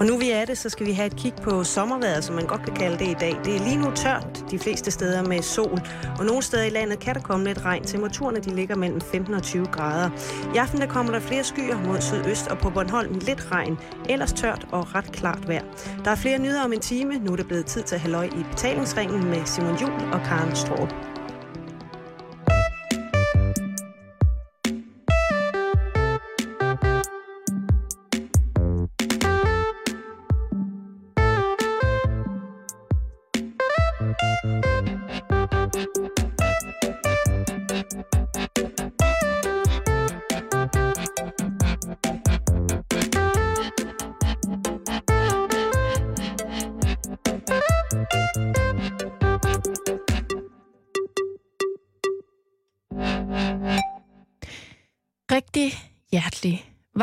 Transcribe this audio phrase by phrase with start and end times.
[0.00, 2.46] Og nu vi er det, så skal vi have et kig på sommervejret, som man
[2.46, 3.36] godt kan kalde det i dag.
[3.44, 5.80] Det er lige nu tørt de fleste steder med sol,
[6.18, 7.84] og nogle steder i landet kan der komme lidt regn.
[7.84, 10.10] Temperaturerne de ligger mellem 15 og 20 grader.
[10.54, 13.78] I aften der kommer der flere skyer mod sydøst, og på Bornholm lidt regn.
[14.08, 15.62] Ellers tørt og ret klart vejr.
[16.04, 17.14] Der er flere nyheder om en time.
[17.18, 20.56] Nu er det blevet tid til at halløj i betalingsringen med Simon Jul og Karen
[20.56, 21.13] Strup.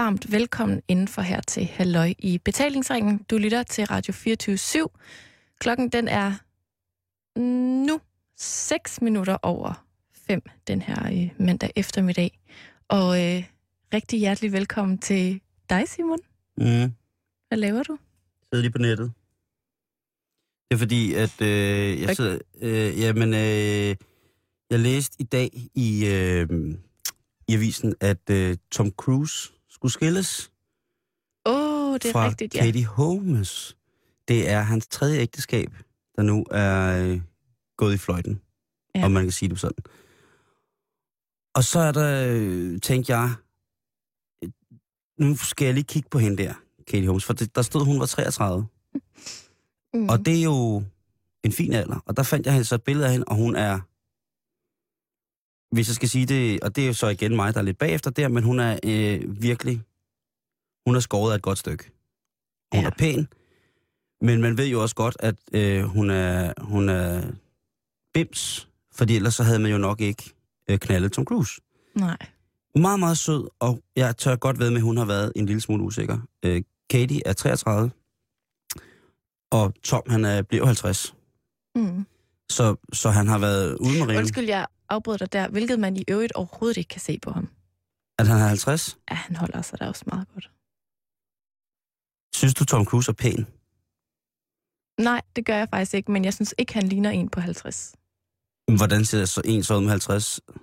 [0.02, 3.18] Varmt velkommen indenfor her til Halløj i betalingsringen.
[3.18, 4.86] Du lytter til Radio 24 /7.
[5.60, 6.34] Klokken den er
[7.86, 8.02] nu
[8.38, 12.40] 6 minutter over 5 den her øh, mandag eftermiddag.
[12.88, 13.44] Og øh,
[13.94, 16.20] rigtig hjertelig velkommen til dig, Simon.
[16.58, 16.94] Mm.
[17.48, 17.98] Hvad laver du?
[18.44, 19.12] Sidder lige på nettet.
[20.70, 22.38] Det er fordi, at øh, jeg sidder...
[22.62, 23.96] Øh, jamen, øh,
[24.70, 26.50] jeg læste i dag i, øh,
[27.48, 29.52] i avisen, at øh, Tom Cruise
[29.82, 30.52] skulle skilles
[31.46, 31.54] Åh,
[31.90, 32.60] oh, det er fra rigtigt, ja.
[32.64, 33.78] Katie Holmes.
[34.28, 35.70] Det er hans tredje ægteskab,
[36.16, 37.22] der nu er øh,
[37.78, 38.42] gået i fløjten,
[38.96, 39.06] Ja.
[39.06, 39.84] om man kan sige det sådan.
[41.56, 43.34] Og så er der, øh, tænkte jeg,
[45.20, 46.54] nu skal jeg lige kigge på hende der,
[46.88, 48.68] Katie Holmes, for det, der stod, hun var 33.
[49.94, 50.10] Mm.
[50.10, 50.84] Og det er jo
[51.44, 52.04] en fin alder.
[52.06, 53.80] Og der fandt jeg altså et billede af hende, og hun er,
[55.72, 57.78] hvis jeg skal sige det, og det er jo så igen mig, der er lidt
[57.78, 59.82] bagefter der, men hun er øh, virkelig,
[60.88, 61.84] hun er skåret af et godt stykke.
[62.74, 62.88] Hun Ja.
[62.88, 63.28] er pæn,
[64.22, 67.32] men man ved jo også godt, at øh, hun, er, hun er
[68.14, 70.34] bims, fordi ellers så havde man jo nok ikke
[70.70, 71.62] øh, knaldet Tom Cruise.
[71.96, 72.18] Nej.
[72.76, 75.62] Meget, meget sød, og jeg tør godt ved med, at hun har været en lille
[75.62, 76.20] smule usikker.
[76.44, 77.92] Øh, Katie er 33,
[79.52, 81.16] og Tom han er, bliver 50.
[81.76, 82.06] Mm.
[82.50, 84.18] Så, så han har været ude med.
[84.18, 87.50] Undskyld, jeg afbrød dig der, hvilket man i øvrigt overhovedet ikke kan se på ham.
[88.20, 88.98] At han er 50?
[89.12, 90.52] Ja, han holder sig da også meget godt.
[92.36, 93.48] Synes du, Tom Cruise er pæn?
[95.04, 97.96] Nej, det gør jeg faktisk ikke, men jeg synes ikke, han ligner en på 50.
[98.78, 100.40] Hvordan ser så en så ud med 50?
[100.48, 100.54] På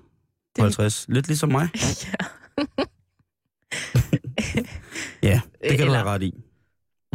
[0.57, 1.07] Det- 50?
[1.09, 1.69] Lidt ligesom mig?
[2.07, 2.13] ja.
[5.23, 6.35] Ja, det kan du Eller- have ret i.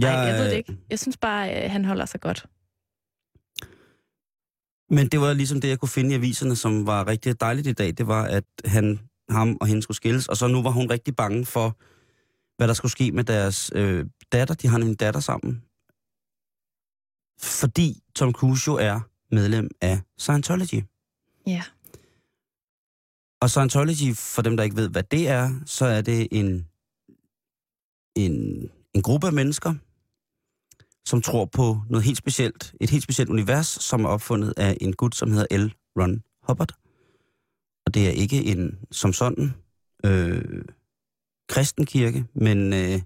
[0.02, 0.78] Nej, jeg ved det ikke.
[0.90, 2.46] Jeg synes bare, at han holder sig godt.
[4.96, 7.74] Men det var ligesom det, jeg kunne finde i aviserne, som var rigtig dejligt i
[7.74, 7.98] dag.
[7.98, 9.00] Det var, at han,
[9.30, 10.28] ham og hende skulle skilles.
[10.28, 11.78] Og så nu var hun rigtig bange for,
[12.58, 14.56] hvad der skulle ske med deres øh, datter.
[14.56, 15.64] De har en datter sammen.
[17.40, 19.00] Fordi Tom Cruise jo er
[19.32, 20.84] medlem af Scientology.
[21.48, 21.64] Ja.
[23.42, 26.68] Og Scientology, for dem, der ikke ved, hvad det er, så er det en,
[28.16, 28.34] en,
[28.94, 29.74] en gruppe af mennesker,
[31.06, 32.74] som tror på noget helt specielt.
[32.82, 35.74] Et helt specielt univers, som er opfundet af en gut, som hedder L.
[36.00, 36.72] Ron Hubbard.
[37.86, 39.54] Og det er ikke en, som sådan,
[40.06, 40.66] øh,
[41.50, 43.02] kristen kirke, men øh,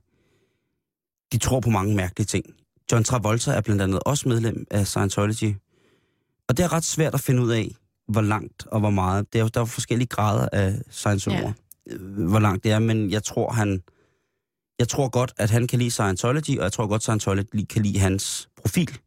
[1.31, 2.45] de tror på mange mærkelige ting.
[2.91, 5.55] John Travolta er blandt andet også medlem af Scientology.
[6.49, 7.75] Og det er ret svært at finde ud af,
[8.07, 9.33] hvor langt og hvor meget.
[9.33, 11.53] Det er, jo- der er jo forskellige grader af scientologer,
[11.89, 11.97] ja.
[12.27, 13.83] hvor langt det er, men jeg tror, han,
[14.79, 17.99] jeg tror godt, at han kan lide Scientology, og jeg tror godt, Scientology kan lide
[17.99, 18.99] hans profil.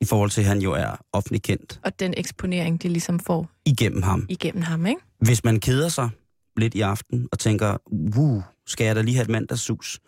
[0.00, 3.50] I forhold til, at han jo er offentlig kendt Og den eksponering, de ligesom får
[3.64, 4.26] igennem ham.
[4.28, 5.00] igennem ham, ikke?
[5.18, 6.10] Hvis man keder sig
[6.56, 7.76] lidt i aften og tænker,
[8.16, 10.00] uh, skal jeg da lige have et mandagssus,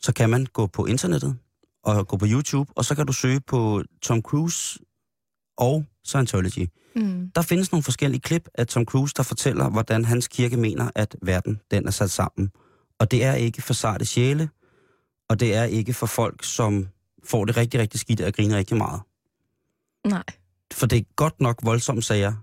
[0.00, 1.36] så kan man gå på internettet
[1.84, 4.78] og gå på YouTube, og så kan du søge på Tom Cruise
[5.58, 6.68] og Scientology.
[6.96, 7.30] Mm.
[7.34, 11.16] Der findes nogle forskellige klip af Tom Cruise, der fortæller, hvordan hans kirke mener, at
[11.22, 12.50] verden den er sat sammen.
[12.98, 14.48] Og det er ikke for sarte sjæle,
[15.28, 16.88] og det er ikke for folk, som
[17.24, 19.00] får det rigtig, rigtig skidt og griner rigtig meget.
[20.06, 20.22] Nej.
[20.72, 22.34] For det er godt nok voldsomme sager.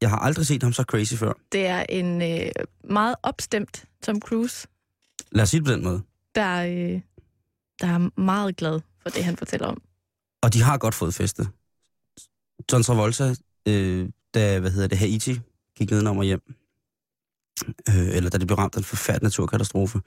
[0.00, 1.32] Jeg har aldrig set ham så crazy før.
[1.52, 2.50] Det er en øh,
[2.84, 4.66] meget opstemt Tom Cruise,
[5.32, 6.02] Lad os sige det på den måde.
[6.34, 7.00] der, øh,
[7.80, 9.82] der er meget glad for det, han fortæller om.
[10.42, 11.48] Og de har godt fået feste.
[12.72, 13.34] John Travolta,
[13.68, 15.40] øh, da, hvad hedder det, Haiti
[15.76, 16.54] gik nedenom og hjem,
[17.88, 20.00] øh, eller da det blev ramt af en forfærdelig naturkatastrofe,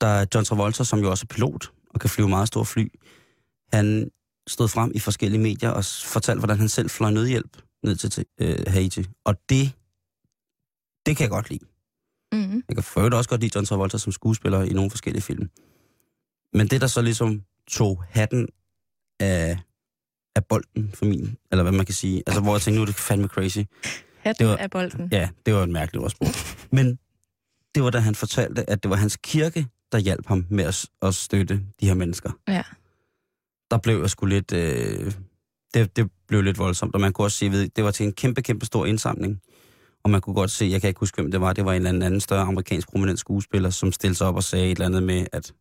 [0.00, 2.88] der er John Travolta, som jo også er pilot og kan flyve meget store fly,
[3.72, 4.10] han
[4.46, 8.58] stod frem i forskellige medier og fortalte, hvordan han selv fløj nødhjælp ned til, øh,
[8.66, 9.04] Haiti.
[9.24, 9.72] Og det,
[11.06, 11.64] det kan jeg godt lide.
[12.32, 12.64] Mm.
[12.68, 15.40] Jeg kan for også godt lide John Travolta som skuespiller i nogle forskellige film.
[15.40, 15.50] Men
[16.52, 18.48] Men det, der så ligesom tog hatten
[19.20, 19.58] af,
[20.36, 22.86] af bolden for min, eller hvad man kan sige, altså hvor jeg tænkte, nu er
[22.86, 23.58] det fandme crazy.
[24.22, 25.08] Hatten var, af bolden.
[25.12, 26.28] Ja, det var en mærkelig ordsprog.
[26.76, 26.98] Men
[27.74, 30.86] det var da han fortalte, at det var hans kirke, der hjalp ham med at,
[31.02, 32.30] at støtte de her mennesker.
[32.48, 32.62] Ja.
[33.70, 34.52] Der blev jeg sgu lidt...
[34.52, 35.12] Øh,
[35.74, 38.12] det, det blev lidt voldsomt, og man kunne også se, ved, det var til en
[38.12, 39.40] kæmpe, kæmpe stor indsamling.
[40.04, 41.86] Og man kunne godt se, jeg kan ikke huske, hvem det var, det var en
[41.86, 45.02] eller anden større amerikansk prominent skuespiller, som stillede sig op og sagde et eller andet
[45.02, 45.54] med, at...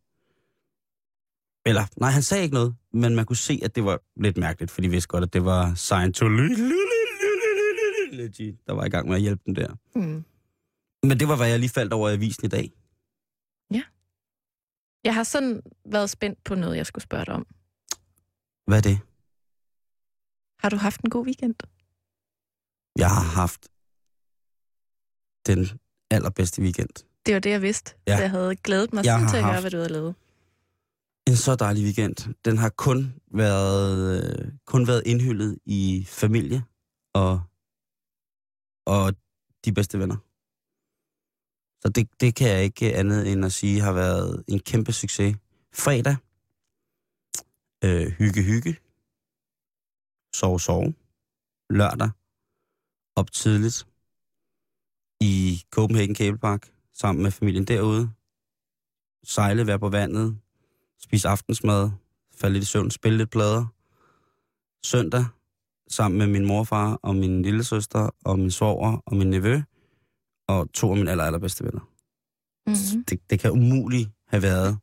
[1.66, 4.72] Eller, nej, han sagde ikke noget, men man kunne se, at det var lidt mærkeligt,
[4.72, 6.74] fordi vi vidste godt, at det var Scientology,
[8.68, 9.76] der var i gang med at hjælpe dem der.
[9.96, 10.24] Mm.
[11.04, 12.72] Men det var, hvad jeg lige faldt over i avisen i dag.
[15.04, 17.48] Jeg har sådan været spændt på noget, jeg skulle spørge dig om.
[18.68, 19.00] Hvad er det?
[20.60, 21.56] Har du haft en god weekend?
[22.98, 23.68] Jeg har haft
[25.48, 25.80] den
[26.12, 26.90] allerbedste weekend.
[27.26, 27.96] Det var det, jeg vidste.
[28.08, 28.16] Ja.
[28.16, 30.16] Så jeg havde glædet mig Jeg sådan til at høre, hvad du havde lavet.
[31.28, 32.34] En så dejlig weekend.
[32.46, 36.64] Den har kun været, øh, kun været indhyllet i familie
[37.14, 37.42] og,
[38.86, 39.14] og
[39.66, 40.18] de bedste venner.
[41.82, 45.36] Så det, det kan jeg ikke andet end at sige har været en kæmpe succes.
[45.74, 46.16] Fredag,
[47.84, 48.78] øh, hygge hygge,
[50.36, 50.94] sove sove,
[51.70, 52.10] lørdag,
[53.16, 53.88] op tidligt.
[55.22, 58.12] I Copenhagen Cable Park sammen med familien derude,
[59.24, 60.40] sejle, være på vandet,
[61.00, 61.92] spise aftensmad,
[62.36, 63.66] falde lidt i søvn, spille lidt plader.
[64.84, 65.26] Søndag,
[65.92, 69.62] sammen med min morfar og min lille søster og min svoger og min nevø,
[70.48, 71.82] og to af mine aller, allerbedste venner.
[72.68, 73.06] Mm-hmm.
[73.06, 74.78] Det, det kan umuligt have været.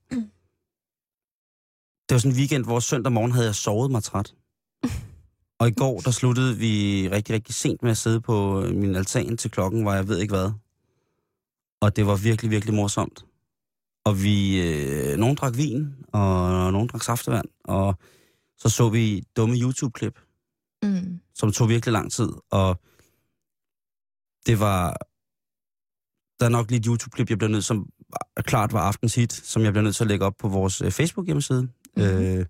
[2.08, 4.34] Det var sådan en weekend, hvor søndag morgen havde jeg sovet mig træt.
[5.60, 9.36] Og i går, der sluttede vi rigtig, rigtig sent med at sidde på min altan
[9.36, 10.52] til klokken, var jeg ved ikke hvad.
[11.80, 13.24] Og det var virkelig, virkelig morsomt.
[14.04, 17.94] Og vi, øh, nogen drak vin, og nogen drak saftevand, og
[18.56, 20.20] så så vi dumme YouTube-klip,
[20.82, 21.20] Mm.
[21.34, 22.80] som tog virkelig lang tid, og
[24.46, 24.96] det var,
[26.40, 27.88] der er nok lidt YouTube-klip, jeg bliver nødt, som
[28.36, 30.90] klart var aftens hit, som jeg bliver nødt til at lægge op på vores øh,
[30.90, 31.62] Facebook-hjemmeside.
[31.96, 32.04] Mhm.
[32.04, 32.46] Øh,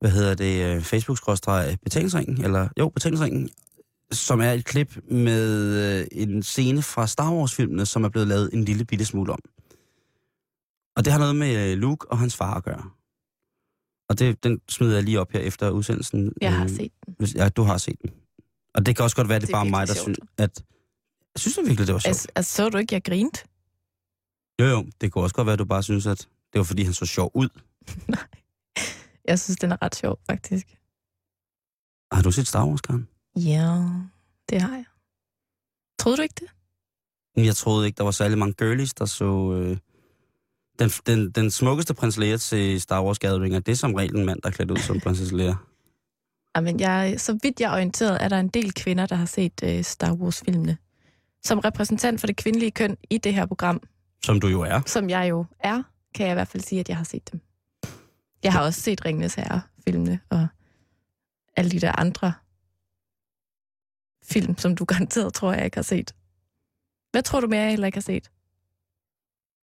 [0.00, 0.76] hvad hedder det?
[0.76, 3.48] øh, Facebook-betalingsringen, eller jo, betalingsringen,
[4.12, 8.50] som er et klip med øh, en scene fra Star Wars-filmene, som er blevet lavet
[8.52, 9.38] en lille bitte smule om.
[10.96, 12.90] Og det har noget med Luke og hans far at gøre.
[14.08, 16.32] Og det, den smider jeg lige op her efter udsendelsen.
[16.40, 17.14] Jeg har Øh, set den.
[17.18, 18.10] hvis- Ja, du har set den.
[18.74, 20.18] Og det kan også godt være, at det, Det er det bare mig, der synes,
[20.38, 20.64] at...
[21.36, 22.08] Synes du virkelig, det var sjovt?
[22.08, 23.40] Altså, altså, så du ikke, jeg grinte?
[24.60, 26.18] Jo, jo, det kunne også godt være, at du bare synes, at
[26.52, 27.48] det var, fordi han så sjov ud.
[28.08, 28.26] Nej.
[29.28, 30.66] Jeg synes, den er ret sjov, faktisk.
[32.12, 33.08] Har du set Star Wars, Karen?
[33.36, 33.88] Ja,
[34.48, 34.84] det har jeg.
[35.98, 36.48] Troede du ikke det?
[37.46, 39.52] Jeg troede ikke, der var særlig mange girlies, der så...
[39.52, 39.76] Øh,
[40.78, 44.26] den, den, den smukkeste prins Leia til Star Wars Gathering, er det som regel en
[44.26, 45.54] mand, der er klædt ud som prinsesse Leia.
[46.56, 49.52] Jamen, jeg, så vidt jeg er orienteret, er der en del kvinder, der har set
[49.62, 50.76] uh, Star Wars-filmene.
[51.44, 53.82] Som repræsentant for det kvindelige køn i det her program,
[54.24, 54.80] Som du jo er.
[54.86, 55.82] som jeg jo er,
[56.14, 57.40] kan jeg i hvert fald sige, at jeg har set dem.
[58.42, 60.46] Jeg har også set Ringenes Herre-filmene, og
[61.56, 62.32] alle de der andre
[64.24, 66.14] film, som du garanteret tror, jeg ikke har set.
[67.12, 68.30] Hvad tror du mere, jeg heller ikke har set?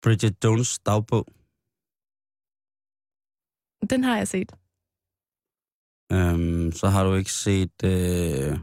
[0.02, 1.26] Bridget Jones dagbog.
[3.90, 4.52] Den har jeg set.
[6.12, 8.58] Øhm, så har du ikke set øh,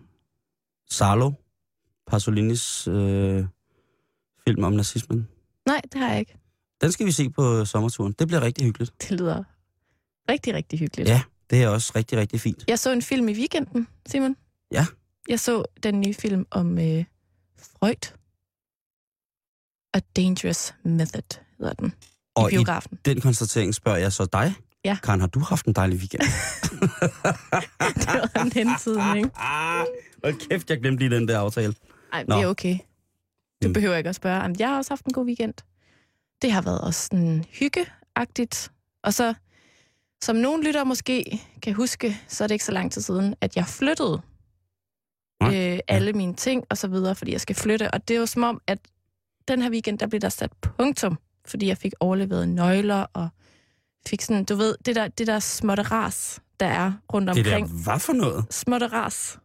[0.89, 1.31] Salo,
[2.07, 3.45] Pasolinis øh,
[4.47, 5.27] film om nazismen.
[5.65, 6.37] Nej, det har jeg ikke.
[6.81, 8.13] Den skal vi se på sommerturen.
[8.19, 8.93] Det bliver rigtig hyggeligt.
[9.01, 9.43] Det lyder
[10.29, 11.09] rigtig, rigtig hyggeligt.
[11.09, 12.65] Ja, det er også rigtig, rigtig fint.
[12.67, 14.35] Jeg så en film i weekenden, Simon.
[14.71, 14.85] Ja.
[15.29, 17.05] Jeg så den nye film om øh,
[17.57, 18.18] Freud.
[19.93, 21.93] A Dangerous Method hedder den.
[22.35, 22.99] Og I i biografen.
[23.05, 24.53] den konstatering spørger jeg så dig.
[24.85, 24.97] Ja.
[25.03, 26.21] Karen, har du haft en dejlig weekend?
[28.01, 29.29] det var en hentiden, ikke?
[30.23, 31.73] Hold kæft, jeg glemte lige den der aftale.
[32.13, 32.35] Ej, Nå.
[32.35, 32.77] det er okay.
[33.63, 34.35] Du behøver ikke at spørge.
[34.41, 35.53] Jamen, jeg har også haft en god weekend.
[36.41, 38.71] Det har været også sådan hyggeagtigt.
[39.03, 39.33] Og så,
[40.21, 43.55] som nogen lytter måske kan huske, så er det ikke så lang tid siden, at
[43.55, 44.21] jeg flyttede
[45.41, 45.73] Nej.
[45.73, 47.91] øh, alle mine ting og så videre, fordi jeg skal flytte.
[47.91, 48.79] Og det er jo som om, at
[49.49, 53.29] den her weekend, der blev der sat punktum, fordi jeg fik overleveret nøgler og
[54.07, 57.67] fik sådan, du ved, det der, det der småtte ras, der er rundt Det omkring
[57.67, 58.45] der, hvad for noget?
[58.53, 59.39] småtte ras.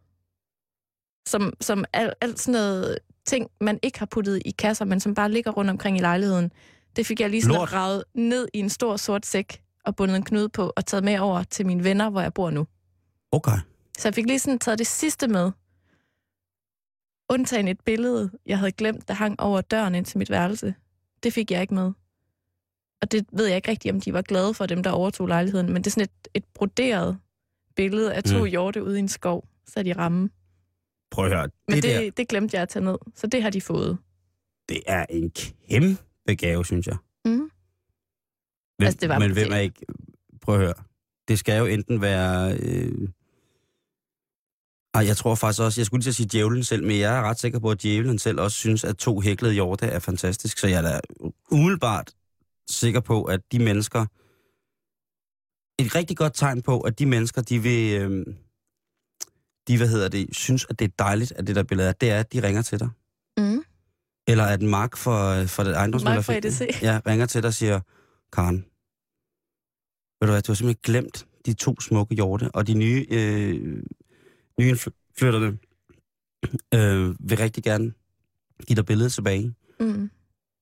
[1.27, 5.13] Som, som alt, alt sådan noget ting, man ikke har puttet i kasser, men som
[5.13, 6.51] bare ligger rundt omkring i lejligheden.
[6.95, 10.23] Det fik jeg lige sådan ravet ned i en stor sort sæk og bundet en
[10.23, 12.67] knude på og taget med over til mine venner, hvor jeg bor nu.
[13.31, 13.57] Okay.
[13.97, 15.51] Så jeg fik lige sådan taget det sidste med.
[17.29, 20.75] Undtagen et billede, jeg havde glemt, der hang over døren ind til mit værelse.
[21.23, 21.91] Det fik jeg ikke med.
[23.01, 25.67] og det ved jeg ikke rigtigt, om de var glade for dem, der overtog lejligheden,
[25.73, 27.17] men det er sådan et, et broderet
[27.75, 28.45] billede af to Mm.
[28.49, 30.31] hjorte ude i en skov, sat i rammen.
[31.11, 33.27] Prøv at høre, Men det, det, der, det, det glemte jeg at tage ned, så
[33.27, 33.97] det har de fået.
[34.69, 36.97] det er en kæmpe gave, synes jeg.
[37.25, 37.31] Mm.
[37.31, 37.49] Hvem,
[38.81, 39.55] Altså, det var men hvem det.
[39.55, 39.85] er ikke...
[40.41, 40.73] Prøv at høre.
[41.27, 42.57] Det skal jo enten være...
[42.57, 43.09] Øh...
[44.95, 47.39] Ej, jeg tror faktisk også, jeg skulle lige sige djævlen selv, men jeg er ret
[47.39, 50.57] sikker på, at djævlen selv også synes, at to hæklede hjorte er fantastisk.
[50.57, 50.99] Så jeg er da
[51.51, 52.13] umiddelbart
[52.69, 54.05] sikker på, at de mennesker...
[55.79, 58.01] Et rigtig godt tegn på, at de mennesker, de vil...
[58.01, 58.25] Øh...
[59.67, 62.11] De, hvad hedder det, synes, at det er dejligt, at det der billede er, det
[62.11, 62.89] er, at de ringer til dig.
[63.37, 63.63] Mm.
[64.27, 66.15] Eller at Mark for, for det ejendomsmælder...
[66.15, 66.81] Mark fra EDC.
[66.81, 67.79] Ja, ringer til dig og siger,
[68.33, 68.57] Karen,
[70.19, 73.83] ved du hvad, du har simpelthen glemt de to smukke hjorte, og de nye, øh,
[74.59, 75.57] nye indflytterne
[76.73, 77.93] øh, vil rigtig gerne
[78.67, 79.53] give dig billedet tilbage.
[79.79, 80.11] Mm.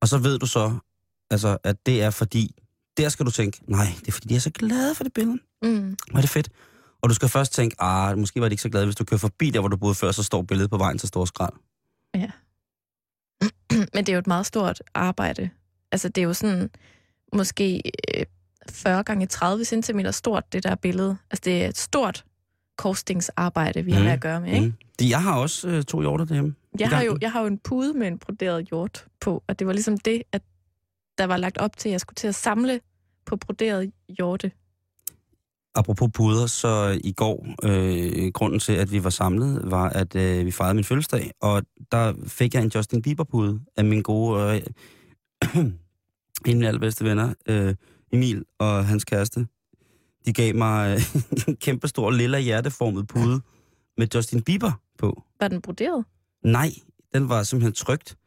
[0.01, 0.77] Og så ved du så,
[1.29, 2.55] altså, at det er fordi,
[2.97, 5.37] der skal du tænke, nej, det er fordi, de er så glade for det billede.
[5.61, 5.97] Mm.
[6.11, 6.49] Hvor er det fedt.
[7.01, 9.19] Og du skal først tænke, ah, måske var de ikke så glade, hvis du kører
[9.19, 11.53] forbi der, hvor du boede før, så står billedet på vejen til Stor Skrald.
[12.15, 12.31] Ja.
[13.93, 15.49] Men det er jo et meget stort arbejde.
[15.91, 16.69] Altså, det er jo sådan
[17.33, 17.81] måske
[18.17, 18.25] øh,
[18.69, 21.17] 40 gange 30 cm stort, det der billede.
[21.31, 22.25] Altså, det er et stort
[22.77, 24.05] korsstingsarbejde, vi har Mm.
[24.05, 24.65] med at gøre med, ikke?
[24.65, 24.73] Mm.
[24.99, 26.55] De, jeg har også øh, to hjorter derhjemme.
[26.79, 29.67] Jeg har, jo, jeg har jo en pude med en broderet hjort på, og det
[29.67, 30.41] var ligesom det, at
[31.17, 32.79] der var lagt op til, at jeg skulle til at samle
[33.25, 34.51] på broderet hjorte.
[35.75, 40.45] Apropos puder, så i går, øh, grunden til, at vi var samlet, var, at øh,
[40.45, 44.61] vi fejrede min fødselsdag, og der fik jeg en Justin Bieber-pude af min gode, øh,
[45.55, 45.79] en
[46.45, 47.75] af mine allerbedste venner, øh,
[48.11, 49.47] Emil og hans kæreste.
[50.25, 53.41] De gav mig øh, en kæmpe stor lilla hjerteformet pude
[53.97, 55.23] med Justin Bieber på.
[55.39, 56.05] Var den broderet?
[56.43, 56.69] Nej,
[57.13, 58.17] den var simpelthen trygt,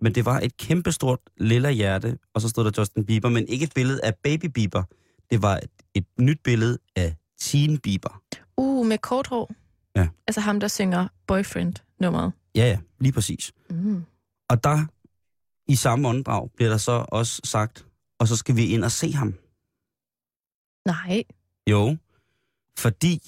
[0.00, 3.48] men det var et kæmpe stort lilla hjerte, og så stod der Justin Bieber, men
[3.48, 4.82] ikke et billede af Baby Bieber.
[5.30, 8.22] Det var et, et nyt billede af Teen Bieber.
[8.56, 9.52] Uh, med kort hår.
[9.96, 10.08] Ja.
[10.26, 12.32] Altså ham, der synger Boyfriend-nummeret.
[12.54, 13.52] Ja, ja, lige præcis.
[13.70, 14.04] Mm.
[14.48, 14.86] Og der,
[15.66, 17.86] i samme åndedrag, bliver der så også sagt,
[18.18, 19.34] og så skal vi ind og se ham.
[20.86, 21.24] Nej.
[21.70, 21.96] Jo,
[22.78, 23.20] fordi,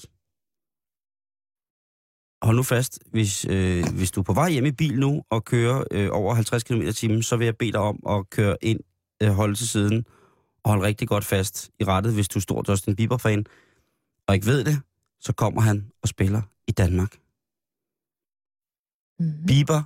[2.41, 5.45] hold nu fast, hvis, øh, hvis du er på vej hjem i bil nu og
[5.45, 8.79] kører øh, over 50 km timen, så vil jeg bede dig om at køre ind,
[9.23, 10.05] øh, holde til siden
[10.63, 13.45] og holde rigtig godt fast i rettet, hvis du er stor Justin Bieber-fan.
[14.27, 14.81] Og ikke ved det,
[15.19, 17.19] så kommer han og spiller i Danmark.
[19.19, 19.45] Mm.
[19.47, 19.83] Bieber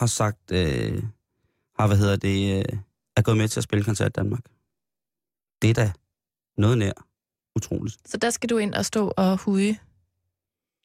[0.00, 1.02] har sagt, øh,
[1.78, 2.78] har, hvad hedder det, øh,
[3.16, 4.44] er gået med til at spille koncert i Danmark.
[5.62, 5.92] Det er da
[6.56, 7.07] noget nær
[7.58, 7.96] utroligt.
[8.04, 9.76] Så der skal du ind og stå og hude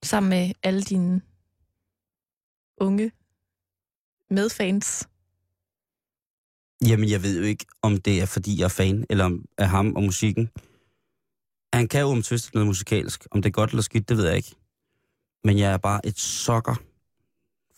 [0.04, 1.22] sammen med alle dine
[2.78, 3.12] unge
[4.30, 5.08] medfans.
[6.88, 9.70] Jamen, jeg ved jo ikke, om det er, fordi jeg er fan, eller om af
[9.70, 10.50] ham og musikken.
[11.74, 13.28] Han kan jo omtviste noget musikalsk.
[13.32, 14.56] Om det er godt eller skidt, det ved jeg ikke.
[15.44, 16.76] Men jeg er bare et sokker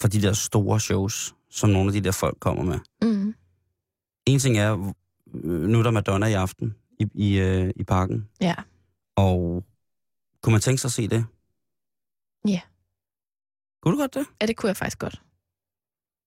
[0.02, 2.80] for de der store shows, som nogle af de der folk kommer med.
[3.02, 3.36] Mm.
[4.26, 4.94] En ting er,
[5.34, 8.30] øh, nu er der Madonna i aften i, i, øh, i parken.
[8.42, 8.56] Ja.
[9.16, 9.64] Og
[10.42, 11.26] kunne man tænke sig at se det?
[12.48, 12.62] Ja.
[13.82, 14.26] Kunne du godt det?
[14.42, 15.22] ja, det kunne jeg faktisk godt.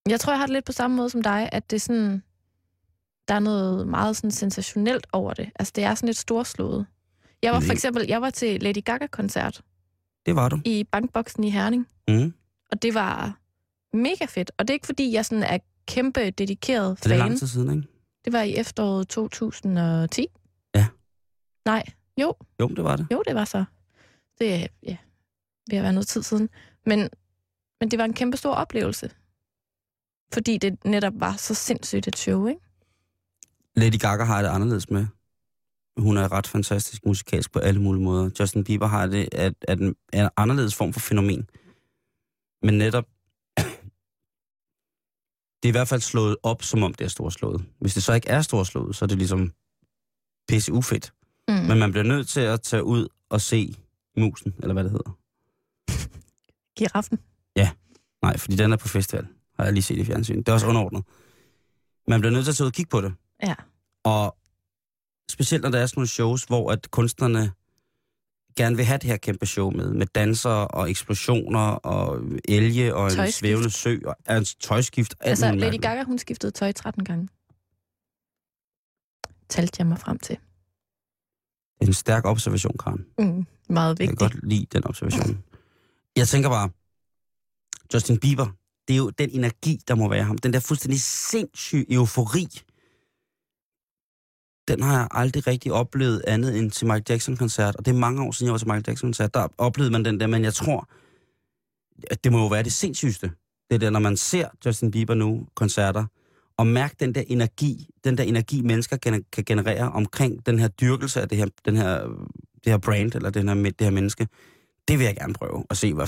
[0.09, 2.23] Jeg tror, jeg har det lidt på samme måde som dig, at det er sådan,
[3.27, 5.51] der er noget meget sådan sensationelt over det.
[5.55, 6.85] Altså, det er sådan lidt storslået.
[7.43, 9.61] Jeg var for eksempel, jeg var til Lady Gaga-koncert
[10.25, 10.59] Det var du.
[10.65, 12.33] i Bankboksen i Herning, Mm.
[12.71, 13.39] og det var
[13.97, 14.51] mega fedt.
[14.57, 17.19] Og det er ikke, fordi jeg sådan er kæmpe dedikeret Det er fan.
[17.19, 17.87] lang tid siden, ikke?
[18.25, 20.27] Det var i efteråret 2010.
[20.75, 20.87] Ja.
[21.65, 21.83] Nej,
[22.21, 23.07] jo, Jo, det var det.
[23.11, 23.65] jo, det var så.
[24.39, 24.97] Det er, ja,
[25.69, 26.49] ved at være noget tid siden.
[26.85, 27.09] Men,
[27.79, 29.11] men det var en kæmpe stor oplevelse.
[30.33, 32.61] Fordi det netop var så sindssygt et show, ikke?
[33.75, 35.05] Lady Gaga har det anderledes med.
[35.97, 38.29] Hun er ret fantastisk musikalsk på alle mulige måder.
[38.39, 41.49] Justin Bieber har det at, at en, en anderledes form for fænomen.
[42.63, 43.05] Men netop,
[45.63, 47.65] det er i hvert fald slået op, som om det er storslået.
[47.79, 49.53] Hvis det så ikke er storslået, så er det ligesom
[50.47, 51.13] pisse ufedt.
[51.49, 51.67] Mm.
[51.67, 53.75] Men man bliver nødt til at tage ud og se
[54.17, 55.17] musen, eller hvad det hedder.
[56.77, 57.19] Giraffen.
[58.21, 59.27] Nej, fordi den er på festival.
[59.57, 60.45] Har jeg lige set i fjernsynet.
[60.45, 61.03] Det er også underordnet.
[62.07, 63.13] Man bliver nødt til at tage ud og kigge på det.
[63.43, 63.55] Ja.
[64.03, 64.37] Og
[65.31, 67.51] specielt når der er sådan nogle shows, hvor at kunstnerne
[68.57, 73.05] gerne vil have det her kæmpe show med, med danser og eksplosioner og elge og
[73.07, 73.37] en Tøjskift.
[73.37, 75.15] svævende sø og en tøjskift.
[75.19, 75.81] Alt Altså, Lady.
[75.81, 77.27] Gaga, hun skiftede tøj 13 gange.
[79.49, 80.37] Talte jeg mig frem til.
[81.81, 83.05] En stærk observation, Karen.
[83.19, 84.19] Mm, meget Jeg kan vigtigt.
[84.19, 85.43] godt lide den observation.
[86.15, 86.69] Jeg tænker bare,
[87.93, 88.47] Justin Bieber,
[88.87, 90.37] det er jo den energi, der må være ham.
[90.37, 92.47] Den der fuldstændig sindssyge eufori,
[94.67, 97.75] den har jeg aldrig rigtig oplevet andet end til Michael Jackson-koncert.
[97.75, 99.33] Og det er mange år siden, jeg var til Michael Jackson-koncert.
[99.33, 100.89] Der oplevede man den der, men jeg tror,
[102.11, 103.31] at det må jo være det sindssygste.
[103.69, 106.05] Det er det, når man ser Justin Bieber nu koncerter,
[106.59, 110.67] og mærke den der energi, den der energi, mennesker kan, kan generere omkring den her
[110.67, 112.01] dyrkelse af det her, den her,
[112.63, 114.27] det her brand, eller den her, det her menneske.
[114.87, 116.07] Det vil jeg gerne prøve, at se, hvor,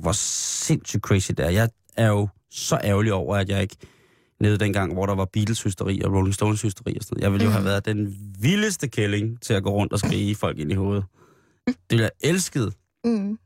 [0.00, 1.50] hvor sindssygt crazy det er.
[1.50, 3.76] Jeg er jo så ærgerlig over, at jeg ikke
[4.40, 7.22] nede dengang, hvor der var Beatles-hysteri og Rolling Stones-hysteri og sådan noget.
[7.22, 10.58] Jeg ville jo have været den vildeste kælling til at gå rundt og skrige folk
[10.58, 11.04] ind i hovedet.
[11.66, 12.74] Det ville jeg elsket.
[13.04, 13.38] Mm.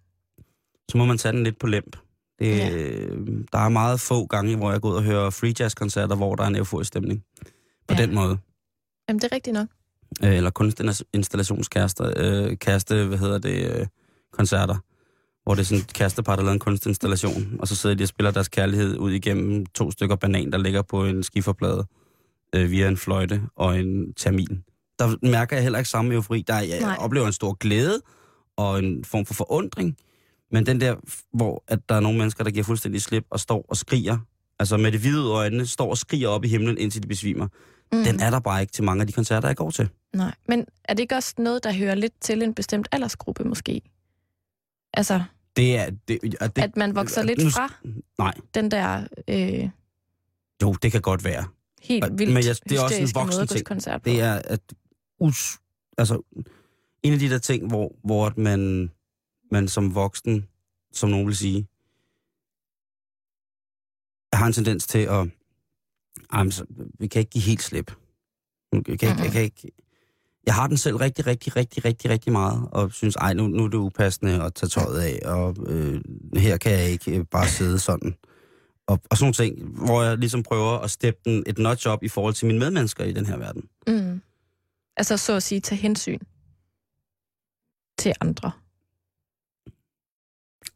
[0.88, 1.96] Så må man tage den lidt på lemp.
[2.39, 2.71] Det, Ja.
[2.71, 6.35] øh, Der er meget få gange, hvor jeg går ud og hører free jazz-koncerter, hvor
[6.35, 7.25] der er en euforisk stemning.
[7.89, 8.03] På Ja.
[8.07, 8.39] den måde.
[9.09, 9.69] Jamen, det er rigtigt nok.
[10.25, 13.87] Øh, eller kunstinstallationskærester, øh, kæreste, hvad hedder det, øh,
[14.33, 14.77] koncerter.
[15.43, 18.09] Hvor det er sådan et kærestepar, der laver en kunstinstallation, og så sidder de og
[18.09, 21.87] spiller deres kærlighed ud igennem to stykker banan, der ligger på en skiferplade
[22.55, 24.65] øh, via en fløjte og en termin.
[24.99, 26.45] Der mærker jeg heller ikke samme eufori.
[26.47, 26.97] Der er, jeg Nej.
[26.99, 28.01] oplever en stor glæde
[28.57, 29.97] og en form for forundring,
[30.52, 30.97] men den der,
[31.37, 34.18] hvor at der er nogle mennesker, der giver fuldstændig slip og står og skriger,
[34.59, 37.49] altså med det hvide øjnene, står og skriger op i himlen, indtil de besvimer.
[37.92, 38.04] Mm.
[38.04, 39.88] Den er der bare ikke til mange af de koncerter, jeg går til.
[40.14, 43.80] Nej, men er det ikke også noget, der hører lidt til en bestemt aldersgruppe måske?
[44.94, 45.23] Altså,
[45.56, 45.90] Det er...
[46.09, 47.75] Det, og det, at man vokser lidt nu- fra
[48.18, 49.68] Nej, den der øh,
[50.62, 51.44] jo, det kan godt være.
[51.82, 54.04] helt Men vildt jeg- det er også en voksen ting.
[54.04, 54.61] Det er, at...
[55.21, 55.59] Us,
[55.99, 56.23] altså,
[57.02, 58.90] en af de der ting, hvor, hvor at man,
[59.52, 60.49] man som voksen,
[60.92, 61.68] som nogen vil sige,
[64.32, 65.28] har en tendens til at...
[66.32, 66.64] Ej, men så,
[66.99, 67.92] vi kan ikke give helt slip.
[68.73, 69.71] Jeg kan, ikke, jeg, kan ikke,
[70.47, 73.64] jeg har den selv rigtig, rigtig, rigtig, rigtig, rigtig meget, og synes, ej, nu, nu
[73.64, 76.04] er det upassende at tage tøjet af, og øh,
[76.37, 78.16] her kan jeg ikke øh, bare sidde sådan.
[78.87, 82.02] Og, og sådan nogle ting, hvor jeg ligesom prøver at steppe den et notch op
[82.02, 83.68] i forhold til mine medmennesker i den her verden.
[83.87, 84.21] Mm.
[84.97, 86.18] Altså, så at sige, tage hensyn
[87.99, 88.52] til andre.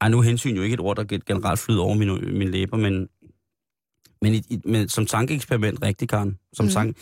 [0.01, 2.77] Ej, nu er hensyn jo ikke et ord, der generelt flyder over mine, mine læber,
[2.77, 3.09] men,
[4.23, 6.39] men, i, i, men som tankeeksperiment, rigtig, Karen.
[6.53, 6.71] Som mm.
[6.71, 7.01] tanke...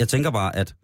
[0.00, 0.74] jeg tænker bare, at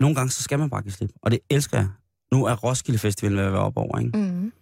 [0.00, 1.10] nogle gange, så skal man bare give slip.
[1.22, 1.88] Og det elsker jeg.
[2.32, 4.18] Nu er Roskilde Festival ved at være op over, ikke?
[4.18, 4.52] Mm.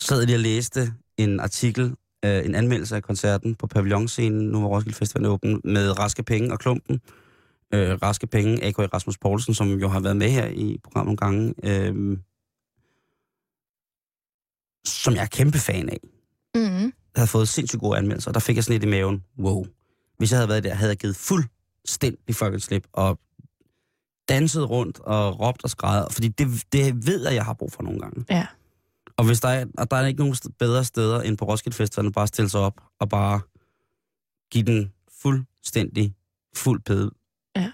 [0.00, 4.48] Så sad jeg lige og læste en artikel, øh, en anmeldelse af koncerten på pavillonscenen,
[4.48, 7.00] nu var Roskilde Festival åben, med Raske Penge og Klumpen.
[7.74, 8.78] Øh, Raske Penge, A.K.
[8.78, 11.54] Rasmus Poulsen, som jo har været med her i programmet nogle gange.
[11.88, 12.18] Øh,
[14.84, 15.98] som jeg er kæmpe fan af.
[16.54, 16.82] Mm.
[16.82, 19.24] Jeg havde fået sindssygt gode anmeldelser, og der fik jeg sådan lidt i maven.
[19.38, 19.66] Wow.
[20.18, 23.18] Hvis jeg havde været der, havde jeg givet fuldstændig fucking slip, og
[24.28, 27.82] danset rundt og råbt og skrejet, fordi det, det ved jeg, jeg har brug for
[27.82, 28.24] nogle gange.
[28.30, 28.46] Ja.
[29.16, 32.06] Og hvis der er, og der er ikke nogen bedre steder end på Roskilde Festival,
[32.06, 33.40] end bare stille sig op og bare
[34.50, 36.14] give den fuldstændig
[36.56, 37.10] fuld pæde.
[37.56, 37.72] Ja.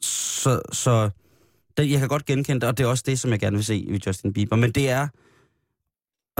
[0.00, 1.10] Så, så
[1.76, 3.64] det, jeg kan godt genkende det, og det er også det, som jeg gerne vil
[3.64, 4.56] se i Justin Bieber.
[4.56, 5.08] Men det er,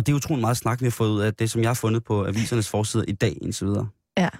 [0.01, 1.75] og det er utroligt meget snak, vi har fået ud af det, som jeg har
[1.75, 3.89] fundet på avisernes forsider i dag, indtil videre.
[4.19, 4.31] Jamen,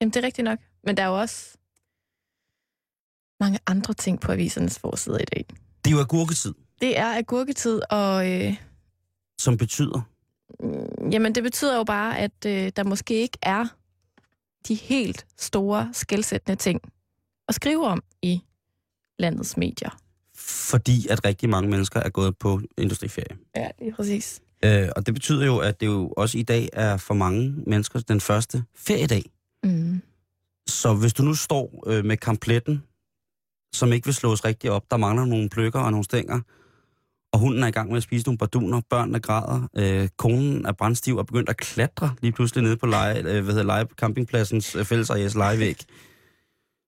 [0.00, 0.58] det er rigtigt nok.
[0.84, 1.58] Men der er jo også
[3.40, 5.46] mange andre ting på avisernes forside i dag.
[5.84, 8.56] Det er jo agurketid, Det er agurketid, og øh,
[9.38, 10.00] som betyder,
[10.60, 13.66] mm, jamen, det betyder jo bare, at øh, der måske ikke er
[14.68, 16.80] de helt store, skældsættende ting
[17.48, 18.40] at skrive om i
[19.18, 19.98] landets medier.
[20.34, 23.36] fordi at rigtig mange mennesker er gået på industriferie.
[23.56, 24.40] Ja, er præcis.
[24.64, 28.00] Øh, og det betyder jo, at det jo også i dag er for mange mennesker
[28.00, 29.22] den første feriedag.
[29.64, 30.02] Mm.
[30.68, 32.82] Så hvis du nu står øh, med kampletten,
[33.74, 36.40] som ikke vil slås rigtig op, der mangler nogle pløkker og nogle stænger,
[37.32, 40.72] og hunden er i gang med at spise nogle barduner, børnene græder, øh, konen er
[40.72, 44.74] brændstiv og begyndt at klatre lige pludselig nede på leje, øh, hvad hedder, leje, campingpladsens
[44.74, 45.76] øh, fællesareas lejevæg,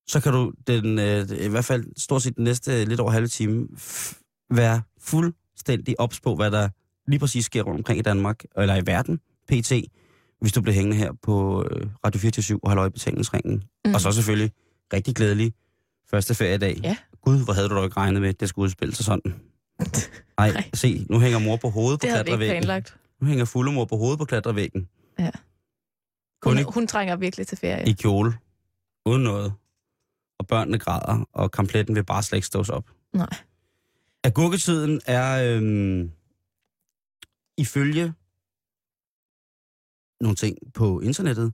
[0.08, 3.28] så kan du den, øh, i hvert fald stort set den næste lidt over halve
[3.28, 6.68] time f- være fuldstændig ops på, hvad der
[7.06, 9.72] lige præcis sker rundt omkring i Danmark, eller i verden, pt.,
[10.40, 13.62] hvis du bliver hængende her på øh, Radio 24 og holder øje i betalingsringen.
[13.84, 13.94] Mm.
[13.94, 14.52] Og så selvfølgelig
[14.92, 15.52] rigtig glædelig
[16.10, 16.80] første feriedag.
[16.82, 16.96] Ja.
[17.22, 19.34] Gud, hvor havde du dog ikke regnet med, at det skulle udspille sig sådan.
[20.38, 20.70] Ej, Nej.
[20.74, 22.62] se, nu hænger mor på hovedet på Det ikke klatrevæggen.
[22.62, 22.96] planlagt.
[23.20, 24.88] Nu hænger fulde mor på hovedet på klatrevæggen.
[25.18, 25.30] Ja.
[26.42, 27.88] Kun Hun, ikke hun trænger virkelig til ferie.
[27.88, 28.32] i kjole.
[29.06, 29.52] Uden noget.
[30.38, 32.84] Og børnene græder, og kompletten vil bare slet ikke stås op.
[33.14, 33.28] Nej.
[34.24, 36.10] Agurketiden er øhm,
[37.60, 38.12] ifølge
[40.20, 41.52] nogle ting på internettet,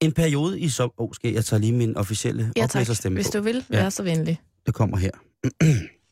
[0.00, 0.92] en periode i som...
[0.98, 3.82] Åh, oh, skal jeg tage lige min officielle Ja, oplæserstemme Hvis du vil, Ja.
[3.82, 4.40] vær så venlig.
[4.66, 5.10] Det kommer her.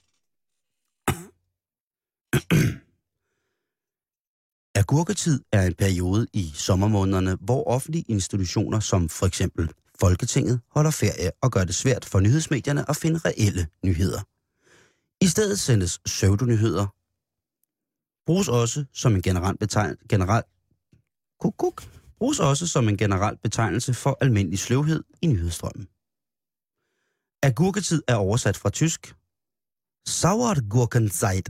[4.81, 11.31] Agurketid er en periode i sommermånederne, hvor offentlige institutioner som for eksempel Folketinget holder ferie
[11.43, 14.21] og gør det svært for nyhedsmedierne at finde reelle nyheder.
[15.25, 16.87] I stedet sendes pseudonyheder.
[18.31, 20.43] Bruges også som en generel betegnelse, general,
[21.41, 21.83] kuk, kuk,
[22.19, 25.89] bruges også som en generel betegnelse for almindelig sløvhed i nyhedsstrømmen.
[27.43, 29.15] Agurketid er oversat fra tysk
[30.07, 31.49] Sauergurkenzeit,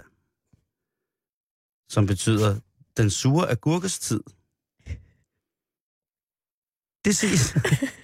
[1.92, 2.60] som betyder
[2.96, 4.22] den sure agurkes tid.
[7.04, 7.42] Det ses.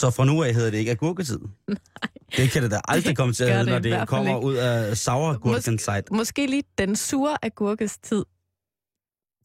[0.00, 1.38] Så fra nu af hedder det ikke agurketid.
[1.68, 1.76] Nej.
[2.36, 4.46] Det kan det da aldrig komme til at hedde, når det kommer ikke.
[4.46, 6.10] ud af sauergurkenzeit.
[6.10, 8.24] Måske, måske lige den sure agurkes tid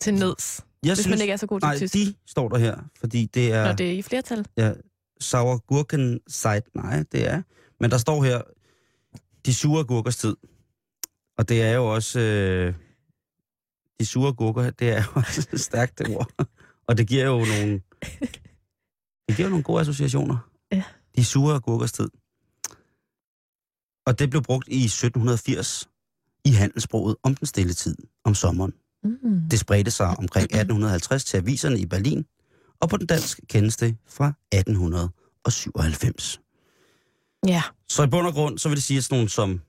[0.01, 0.61] til nøds.
[0.83, 1.93] Jeg hvis synes, man ikke er så god til nej, tysk.
[1.93, 3.65] de står der her, fordi det er...
[3.65, 4.45] Når det er i flertal?
[4.57, 4.73] Ja,
[5.19, 7.41] sauergurkenzeit, nej, det er...
[7.79, 8.41] Men der står her,
[9.45, 10.35] de sure agurkers tid.
[11.37, 12.19] Og det er jo også...
[12.19, 12.73] Øh,
[13.99, 16.29] de sure agurker, det er jo også et stærkt ord.
[16.87, 17.81] Og det giver jo nogle...
[19.27, 20.37] Det giver nogle gode associationer.
[20.71, 20.83] Ja.
[21.15, 22.09] De sure agurkers tid.
[24.05, 25.89] Og det blev brugt i 1780
[26.45, 28.73] i handelssproget om den stille tid, om sommeren.
[29.03, 29.49] Mm.
[29.51, 32.25] Det spredte sig omkring 1850 til aviserne i Berlin,
[32.79, 36.41] og på den dansk kendes det fra 1897.
[37.47, 37.63] Ja.
[37.89, 39.61] Så i bund og grund, så vil det sige, at sådan nogen som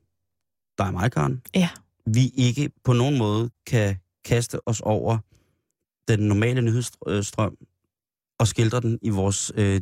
[0.79, 1.69] dig og mig, Karen, ja.
[2.07, 5.19] vi ikke på nogen måde kan kaste os over
[6.09, 7.57] den normale nyhedsstrøm
[8.38, 9.81] og skildre den i vores øh,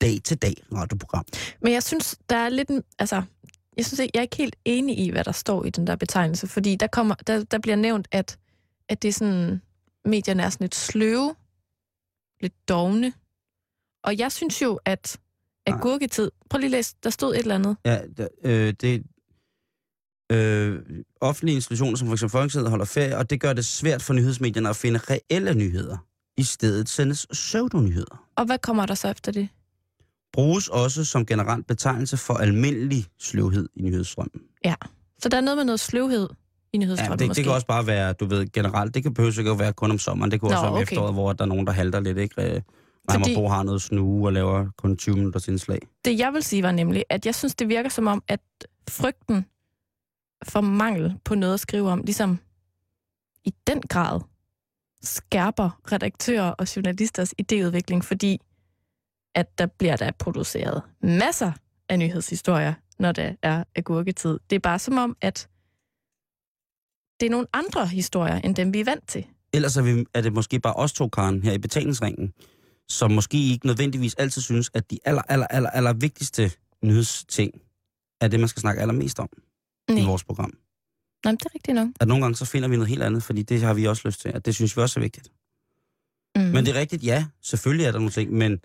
[0.00, 1.24] dag-til-dag radioprogram.
[1.62, 2.70] Men jeg synes, der er lidt...
[2.98, 3.22] Altså,
[3.76, 6.46] jeg synes, jeg er ikke helt enig i, hvad der står i den der betegnelse,
[6.46, 8.38] fordi der, kommer, der, der bliver nævnt, at,
[8.88, 9.62] at det er sådan,
[10.04, 11.34] medierne er sådan lidt sløve,
[12.40, 13.12] lidt dogne.
[14.04, 15.18] Og jeg synes jo, at
[15.66, 16.30] agurketid...
[16.50, 17.76] Prøv lige at læse, der stod et eller andet.
[17.84, 19.04] Ja, der, øh, det
[20.32, 20.82] øh,
[21.20, 22.32] offentlige institutioner, som f.eks.
[22.32, 25.98] Folketinget, holder ferie, og det gør det svært for nyhedsmedierne at finde reelle nyheder.
[26.36, 28.24] I stedet sendes pseudonyheder.
[28.36, 29.48] Og hvad kommer der så efter det?
[30.32, 34.42] Bruges også som generelt betegnelse for almindelig sløvhed i nyhedsstrømmen.
[34.64, 34.74] Ja,
[35.18, 36.28] så der er noget med noget sløvhed
[36.72, 38.94] i nyhedsstrømmen ja, det, det kan også bare være, du ved, generelt.
[38.94, 40.30] Det kan behøve ikke at være kun om sommeren.
[40.30, 40.82] Det kan også Nå, være om okay.
[40.82, 42.62] efteråret, hvor der er nogen, der halter lidt, ikke?
[43.10, 43.34] Fordi...
[43.34, 45.78] Bo har noget snue og laver kun 20 minutters indslag.
[46.04, 48.40] Det jeg vil sige var nemlig, at jeg synes, det virker som om, at
[48.88, 49.46] frygten
[50.42, 52.38] for mangel på noget at skrive om, ligesom
[53.44, 54.20] i den grad
[55.04, 58.40] skærper redaktører og journalisters idéudvikling, fordi
[59.34, 61.52] at der bliver der produceret masser
[61.88, 64.38] af nyhedshistorier, når det er agurketid.
[64.50, 65.48] Det er bare som om, at
[67.20, 69.26] det er nogle andre historier, end dem vi er vant til.
[69.52, 72.32] Ellers er, vi, er det måske bare os to, Karen, her i betalingsringen,
[72.88, 76.50] som måske ikke nødvendigvis altid synes, at de aller, aller, aller, aller vigtigste
[76.82, 77.52] nyhedsting
[78.20, 79.28] er det, man skal snakke allermest om
[79.90, 80.02] Nej.
[80.02, 80.52] i vores program.
[81.24, 81.88] Nej, det er rigtigt nok.
[82.00, 84.20] At nogle gange så finder vi noget helt andet, fordi det har vi også lyst
[84.20, 85.32] til, at det synes vi også er vigtigt.
[86.36, 86.42] Mm.
[86.42, 88.60] Men det er rigtigt, ja, selvfølgelig er der nogle ting, men...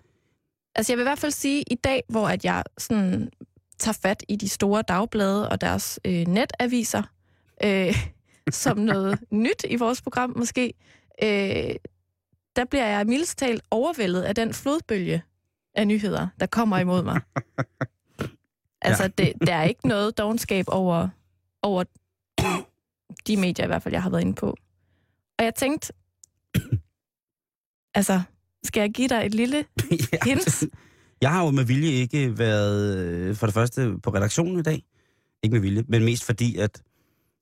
[0.74, 3.30] Altså jeg vil i hvert fald sige, i dag, hvor at jeg sådan
[3.78, 7.02] tager fat i de store dagblade og deres øh, netaviser,
[7.64, 7.96] øh,
[8.50, 10.74] som noget nyt i vores program måske,
[11.22, 11.74] øh,
[12.56, 15.22] der bliver jeg mildest talt overvældet af den flodbølge
[15.74, 17.20] af nyheder, der kommer imod mig.
[18.82, 19.08] altså, ja.
[19.08, 21.08] det, der er ikke noget dogenskab over,
[21.62, 21.84] over
[23.30, 24.56] de medier i hvert fald, jeg har været inde på.
[25.38, 25.92] Og jeg tænkte,
[27.98, 28.20] altså,
[28.64, 29.56] skal jeg give dig et lille
[30.12, 30.64] ja, hint?
[31.22, 34.82] Jeg har jo med vilje ikke været, øh, for det første, på redaktionen i dag.
[35.42, 36.82] Ikke med vilje, men mest fordi, at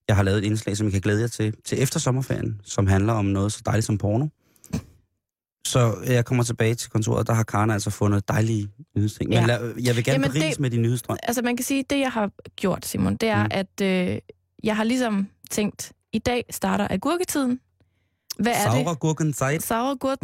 [0.08, 2.86] jeg har lavet et indslag, som I kan glæde jer til, til efter sommerferien, som
[2.86, 4.26] handler om noget så dejligt som porno.
[5.66, 9.30] Så jeg kommer tilbage til kontoret, der har Karna altså fundet dejlige nyhedsting.
[9.30, 9.46] Men ja.
[9.46, 11.16] lad, jeg vil gerne berise med din nyhedsstrøm.
[11.22, 13.50] Altså man kan sige, at det jeg har gjort, Simon, det er, mm.
[13.50, 14.18] at øh,
[14.64, 17.60] jeg har ligesom tænkt, i dag starter agurketiden.
[18.38, 19.36] Hvad er Saura det?
[19.36, 19.62] Zeit.
[19.62, 20.16] Saura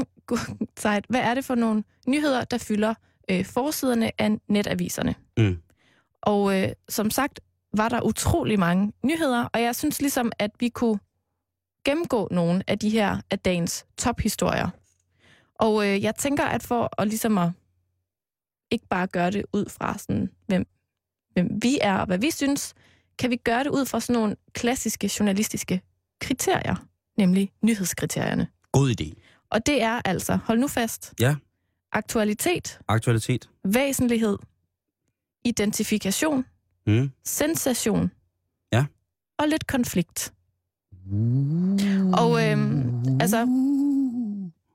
[0.79, 1.07] Zeit.
[1.09, 2.95] Hvad er det for nogle nyheder, der fylder
[3.31, 5.15] øh, forsiderne af netaviserne?
[5.37, 5.57] Mm.
[6.23, 7.41] Og øh, som sagt
[7.77, 10.99] var der utrolig mange nyheder, og jeg synes ligesom, at vi kunne
[11.85, 14.69] gennemgå nogle af de her af dagens tophistorier.
[15.55, 17.51] Og øh, jeg tænker, at for at ligesom at
[18.71, 20.67] ikke bare gøre det ud fra sådan, hvem,
[21.33, 22.75] hvem vi er og hvad vi synes,
[23.19, 25.81] kan vi gøre det ud fra sådan nogle klassiske journalistiske
[26.21, 26.87] kriterier,
[27.19, 28.49] nemlig nyhedskriterierne.
[28.73, 29.13] God idé.
[29.51, 31.35] Og det er altså, hold nu fast, ja.
[31.93, 34.39] aktualitet, aktualitet, væsentlighed,
[35.45, 36.45] identifikation,
[36.87, 37.11] mm.
[37.25, 38.11] sensation
[38.73, 38.85] ja.
[39.39, 40.33] og lidt konflikt.
[41.13, 42.11] Uh.
[42.13, 43.39] Og øhm, altså,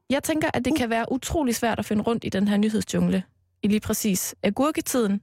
[0.10, 3.24] jeg tænker, at det kan være utrolig svært at finde rundt i den her nyhedsjungle
[3.64, 5.22] i lige præcis agurketiden,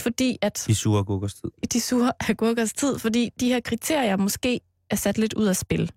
[0.00, 0.64] fordi at...
[0.66, 1.50] De sure agurkers tid.
[1.72, 5.92] De sure agurkers tid, fordi de her kriterier måske er sat lidt ud af spil.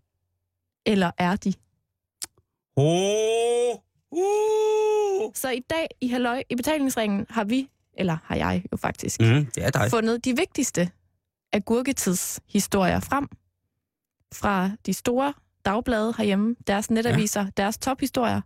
[0.86, 1.53] Eller er de?
[2.75, 3.75] Oh,
[4.12, 9.19] uh, Så i dag i Halløj i betalingsringen har vi, eller har jeg jo faktisk,
[9.21, 9.89] Mm, det er dig.
[9.89, 10.89] fundet de vigtigste
[11.53, 13.27] agurketidshistorier frem
[14.34, 15.34] fra de store
[15.65, 17.49] dagblade herhjemme, deres netaviser, ja.
[17.58, 18.41] deres tophistorier.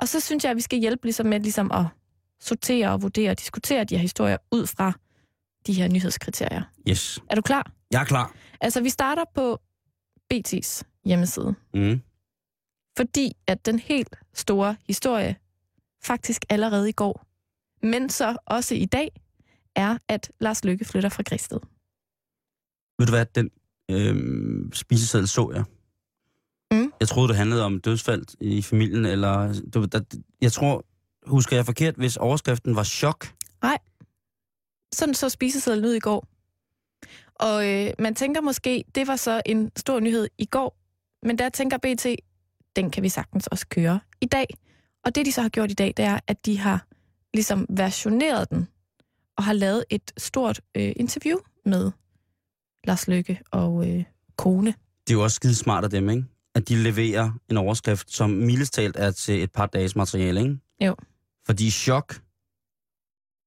[0.00, 1.84] Og så synes jeg, at vi skal hjælpe ligesom med ligesom at
[2.40, 4.92] sortere og vurdere og diskutere de her historier ud fra
[5.66, 6.62] de her nyhedskriterier.
[6.88, 7.20] Yes.
[7.30, 7.72] Er du klar?
[7.90, 8.34] Jeg er klar.
[8.60, 9.60] Altså, vi starter på
[10.34, 12.00] BT's hjemmeside, Mm.
[12.96, 15.36] fordi at den helt store historie
[16.02, 17.26] faktisk allerede i går,
[17.86, 19.10] men så også i dag,
[19.76, 21.58] er, at Lars Lykke flytter fra Græsted.
[22.98, 23.50] Ved du hvad, den
[23.90, 25.64] øh, spiseseddel så jeg.
[26.70, 26.92] Mm.
[27.00, 29.60] Jeg troede, det handlede om dødsfald i familien, eller...
[29.74, 30.00] Du, der,
[30.40, 30.84] jeg tror,
[31.26, 33.26] husker jeg forkert, hvis overskriften var chok?
[34.92, 36.26] Sådan så spisesedlen ud i går.
[37.34, 40.76] Og øh, man tænker måske, det var så en stor nyhed i går,
[41.26, 42.06] men der tænker BT,
[42.76, 44.46] den kan vi sagtens også køre i dag.
[45.04, 46.86] Og det, de så har gjort i dag, det er, at de har
[47.34, 48.68] ligesom versioneret den,
[49.36, 51.90] og har lavet et stort øh, interview med
[52.84, 54.04] Lars Løkke og øh,
[54.36, 54.74] kone.
[55.06, 56.24] Det er jo også skide smart af dem, ikke?
[56.54, 60.58] At de leverer en overskrift, som mildest talt er til et par dages materiale, ikke?
[60.80, 60.94] Jo.
[61.46, 62.20] Fordi chok,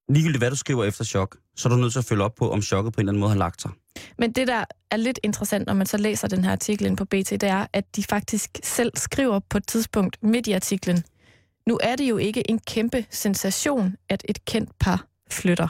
[0.08, 2.50] ligegyldigt hvad du skriver efter chok, så er du nødt til at følge op på,
[2.50, 3.70] om chokket på en eller anden måde har lagt sig.
[4.18, 7.04] Men det, der er lidt interessant, når man så læser den her artikel ind på
[7.04, 11.04] BT, det er, at de faktisk selv skriver på et tidspunkt midt i artiklen,
[11.66, 15.68] nu er det jo ikke en kæmpe sensation, at et kendt par flytter.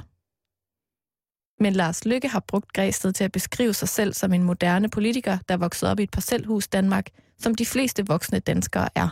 [1.62, 5.38] Men Lars Lykke har brugt Græsted til at beskrive sig selv som en moderne politiker,
[5.48, 7.06] der voksede op i et parcelhus Danmark,
[7.38, 9.08] som de fleste voksne danskere er.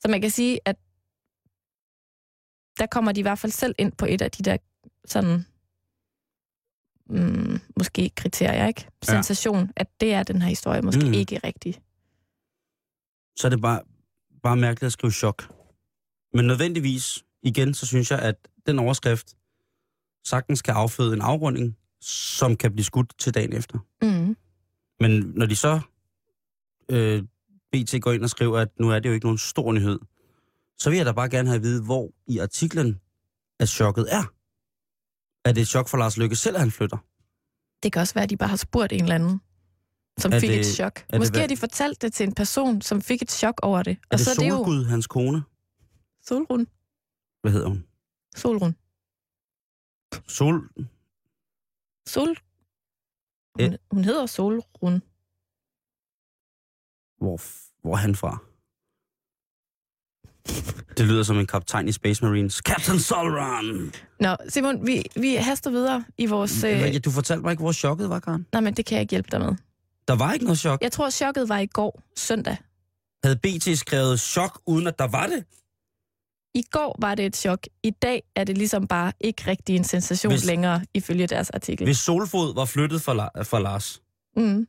[0.00, 0.76] Så man kan sige, at
[2.78, 4.56] der kommer de i hvert fald selv ind på et af de der
[5.04, 5.44] sådan
[7.06, 8.86] mm, måske kriterier, ikke?
[9.08, 9.12] Ja.
[9.12, 11.12] Sensation, at det er den her historie måske mm.
[11.12, 11.82] ikke rigtig.
[13.36, 13.80] Så er det bare,
[14.42, 15.54] bare mærkeligt at skrive chok.
[16.34, 19.34] Men nødvendigvis, igen, så synes jeg, at den overskrift
[20.24, 23.78] sagtens kan afføde en afrunding, som kan blive skudt til dagen efter.
[24.02, 24.36] Mm.
[25.00, 25.80] Men når de så
[26.88, 27.22] øh,
[27.72, 29.98] BT går ind og skriver, at nu er det jo ikke nogen stor nyhed,
[30.78, 33.00] så vil jeg da bare gerne have at vide, hvor i artiklen,
[33.60, 34.24] at chokket er.
[35.48, 36.96] Er det et chok for Lars Lykke selv, at han flytter?
[37.82, 39.40] Det kan også være, at de bare har spurgt en eller anden,
[40.18, 41.06] som Er fik det- et chok.
[41.18, 43.96] Måske har de fortalt det til en person, som fik et chok over det.
[44.10, 45.42] Er det så er det jo Solgud, hans kone?
[46.22, 46.66] Solrun.
[47.42, 47.86] Hvad hedder hun?
[48.36, 48.76] Solrun.
[50.28, 50.68] Sol...
[52.06, 52.36] Sol...
[53.60, 55.02] Hun, hun hedder Solrun.
[57.18, 57.40] Hvor,
[57.82, 58.38] hvor er han fra?
[60.98, 62.54] Det lyder som en kaptajn i Space Marines.
[62.54, 63.92] Captain Solron!
[64.20, 66.64] Nå, Simon, vi, vi haster videre i vores...
[66.64, 66.82] Øh...
[66.82, 67.00] Øh...
[67.04, 68.46] Du fortalte mig ikke, hvor chokket var, Karen.
[68.52, 69.52] Nej, men det kan jeg ikke hjælpe dig med.
[70.08, 70.82] Der var ikke noget chok.
[70.82, 72.56] Jeg tror, chokket var i går, søndag.
[73.24, 75.44] Havde BT skrevet chok, uden at der var det?
[76.54, 77.66] I går var det et chok.
[77.82, 81.84] I dag er det ligesom bare ikke rigtig en sensation Hvis- længere, ifølge deres artikel.
[81.86, 84.00] Hvis Solfod var flyttet fra, La- fra Lars,
[84.36, 84.66] Mm.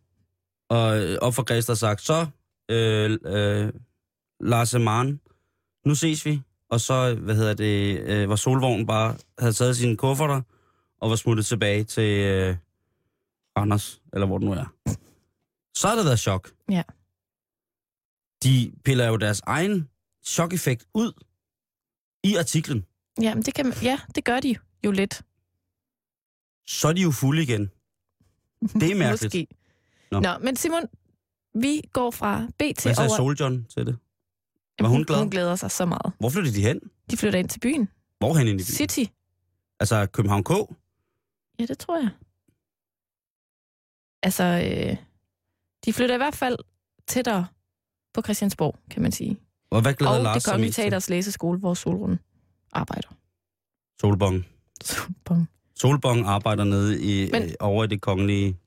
[0.70, 2.26] og øh, op for Græsted sagt, så
[2.72, 3.74] øh, øh,
[4.42, 5.20] Lars Eman,
[5.86, 6.42] nu ses vi.
[6.70, 10.42] Og så, hvad hedder det, øh, var Solvogn bare, havde taget sine kufferter,
[11.02, 12.56] og var smuttet tilbage til øh,
[13.58, 14.66] Randers, eller hvor det nu er.
[15.76, 16.52] Så har det været chok.
[16.70, 16.84] Ja.
[18.44, 19.90] De piller jo deres egen
[20.26, 21.12] chok-effekt ud
[22.24, 22.86] i artiklen.
[23.22, 23.74] Jamen, det kan man...
[23.84, 25.22] Ja, det gør de jo lidt.
[26.68, 27.72] Så er de jo fulde igen.
[28.62, 29.24] Det er mærkeligt.
[29.24, 29.48] Måske.
[30.12, 30.20] Nå.
[30.20, 30.30] Nå.
[30.42, 30.84] Men Simon,
[31.54, 33.18] vi går fra B til Hvad sagde over...
[33.18, 33.98] Soljohn til det?
[34.80, 35.20] Var hun glad?
[35.20, 36.14] Hun glæder sig så meget.
[36.20, 36.80] Hvor flytter de hen?
[37.12, 37.90] De flytter ind til byen.
[38.20, 38.66] Hvorhen ind i byen?
[38.66, 39.04] City.
[39.80, 40.50] Altså København K?
[41.60, 42.10] Ja, det tror jeg.
[44.24, 44.98] Altså, øh,
[45.86, 46.58] de flytter i hvert fald
[47.08, 47.48] tættere
[48.14, 49.38] på Christiansborg, kan man sige.
[49.70, 52.20] Og hvad glæder og Lars det kongelige teaters læseskole, hvor Solrun
[52.72, 53.08] arbejder.
[54.02, 54.46] Solbong.
[54.84, 55.50] Solbong.
[55.76, 58.58] Solbong arbejder nede i, Men- øh, over i det kongelige.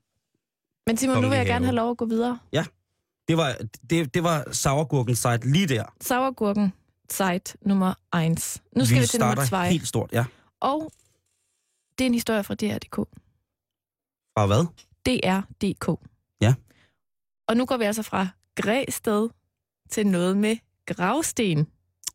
[0.87, 1.65] Men Simon, nu vil jeg Kongelige gerne have.
[1.65, 2.39] have lov at gå videre.
[3.29, 3.55] Det var,
[3.89, 5.83] det, det var sauergurken site lige der.
[6.01, 6.73] Sauergurken,
[7.09, 8.61] site nummer 1.
[8.75, 9.71] Nu skal vi, vi til nummer starter 2.
[9.71, 10.25] helt stort, ja.
[10.59, 10.91] Og
[11.97, 12.95] det er en historie fra DR.dk.
[12.95, 14.65] Fra hvad?
[15.05, 15.99] DR.dk.
[16.41, 16.53] Ja.
[17.47, 19.29] Og nu går vi altså fra Græsted
[19.89, 21.67] til noget med gravsten.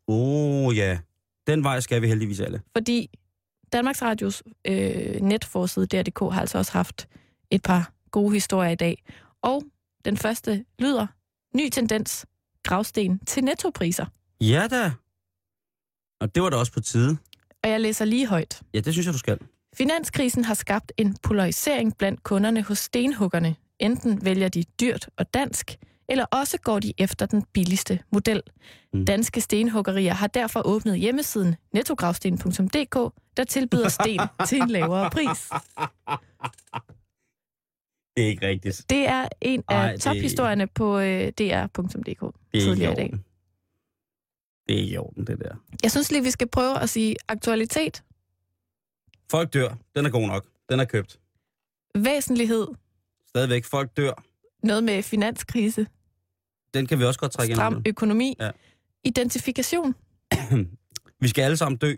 [0.08, 0.98] Åh oh, ja,
[1.46, 2.62] den vej skal vi heldigvis alle.
[2.76, 3.10] Fordi
[3.72, 7.08] Danmarks Radios øh, netforside DR.dk har altså også haft
[7.50, 9.04] et par gode historier i dag.
[9.42, 9.62] Og
[10.04, 11.06] den første lyder,
[11.56, 12.26] ny tendens,
[12.62, 14.06] gravsten til nettopriser.
[14.40, 14.92] Ja da.
[16.20, 17.16] Og det var da også på tide.
[17.64, 18.62] Og jeg læser lige højt.
[18.74, 19.38] Ja, det synes jeg, du skal.
[19.74, 23.56] Finanskrisen har skabt en polarisering blandt kunderne hos stenhuggerne.
[23.78, 25.76] Enten vælger de dyrt og dansk,
[26.08, 28.42] eller også går de efter den billigste model.
[28.92, 29.06] Mm.
[29.06, 35.50] Danske stenhuggerier har derfor åbnet hjemmesiden nettogravsten.dk, der tilbyder sten til en lavere pris.
[38.16, 38.86] Det er ikke rigtigt.
[38.90, 43.10] Det er en af Ej, Ej, det- tophistorierne på øh, dr.dk er tidligere i dag.
[44.68, 45.54] Det er ikke i orden, det der.
[45.82, 48.02] Jeg synes lige, vi skal prøve at sige aktualitet,
[49.30, 49.74] Folk dør.
[49.96, 50.46] Den er god nok.
[50.70, 51.20] Den er købt.
[51.94, 52.66] væsentlighed,
[53.28, 53.64] Stadigvæk.
[53.64, 54.24] Folk dør.
[54.62, 55.86] noget med finanskrise,
[56.74, 58.50] Den kan vi også godt trække ind stram økonomi, Ja.
[59.04, 59.94] identifikation.
[61.20, 61.94] Vi skal alle sammen dø.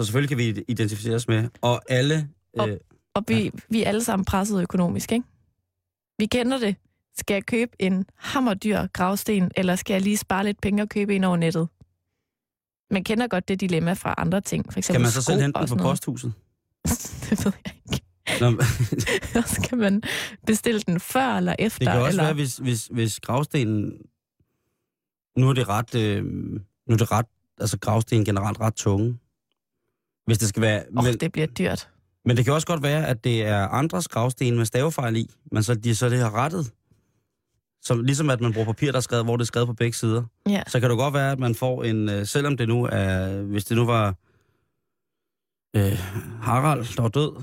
[0.00, 1.48] Så selvfølgelig kan vi identificere os med.
[1.60, 2.28] Og alle...
[2.58, 2.78] Og- Øh,
[3.14, 5.24] Og vi, vi er alle sammen presset økonomisk, ikke?
[6.18, 6.76] Vi kender det.
[7.16, 11.16] Skal jeg købe en hammerdyr gravsten, eller skal jeg lige spare lidt penge og købe
[11.16, 11.68] en over nettet?
[12.90, 14.72] Man kender godt det dilemma fra andre ting.
[14.72, 16.32] For eksempel kan man så selv hente den på posthuset?
[17.30, 18.04] det ved jeg ikke.
[19.34, 20.02] Nå, skal man
[20.46, 21.78] bestille den før eller efter?
[21.78, 22.24] det kan også eller...
[22.24, 23.92] være, hvis, hvis, hvis gravstenen...
[25.36, 25.94] Nu er det ret...
[25.94, 27.26] Øh, nu er det ret...
[27.60, 29.18] Altså gravstenen generelt ret tunge.
[30.26, 30.84] Hvis det skal være...
[30.88, 31.88] Åh, men, oh, det bliver dyrt.
[32.24, 35.62] Men det kan også godt være, at det er andres gravsten med stavefejl i, men
[35.62, 36.72] så de så det har rettet.
[37.82, 39.96] Så ligesom at man bruger papir, der er skrevet, hvor det er skrevet på begge
[39.96, 40.22] sider.
[40.48, 40.62] Ja.
[40.66, 43.64] så kan det godt være, at man får en, øh, selvom det nu er, hvis
[43.64, 44.14] det nu var
[45.76, 45.98] øh,
[46.42, 47.42] Harald, der var død,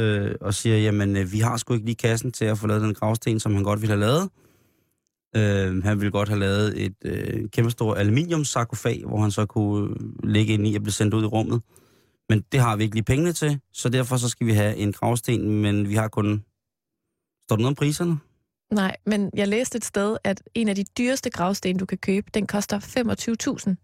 [0.00, 2.82] øh, og siger, jamen, øh, vi har sgu ikke lige kassen til at få lavet
[2.82, 4.30] den gravsten, som han godt ville have lavet.
[5.36, 10.30] Øh, han ville godt have lavet et øh, kæmpestort aluminiumsarkofag, hvor han så kunne øh,
[10.30, 11.62] ligge ind i og blive sendt ud i rummet.
[12.28, 14.92] Men det har vi ikke lige pengene til, så derfor så skal vi have en
[14.92, 16.44] gravsten, men vi har kun...
[17.42, 18.18] Står der noget om priserne?
[18.70, 22.30] Nej, men jeg læste et sted, at en af de dyreste gravsten, du kan købe,
[22.34, 23.74] den koster 25.000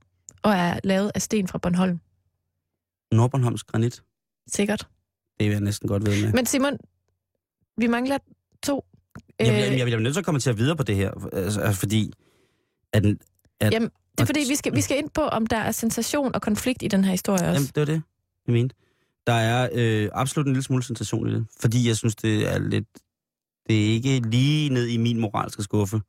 [0.43, 2.01] og er lavet af sten fra Bornholm.
[3.13, 4.03] Nordbornholms granit.
[4.53, 4.89] Sikkert.
[5.41, 6.33] Det vil jeg næsten godt ved med.
[6.33, 6.79] Men Simon,
[7.77, 8.19] vi mangler
[8.63, 8.85] to.
[9.41, 11.29] Jamen, Øh, jeg, jeg bliver nødt til at komme til at videre på det her,
[11.33, 12.13] altså, fordi...
[12.93, 13.07] At,
[13.61, 16.35] at, Jamen, det er fordi, vi skal, vi skal ind på, om der er sensation
[16.35, 17.53] og konflikt i den her historie også.
[17.53, 18.03] Jamen, det var det,
[18.49, 18.75] jeg mente.
[19.27, 22.59] Der er øh, absolut en lille smule sensation i det, fordi jeg synes, det er
[22.59, 22.89] lidt...
[23.69, 26.01] Det er ikke lige ned i min moralske skuffe.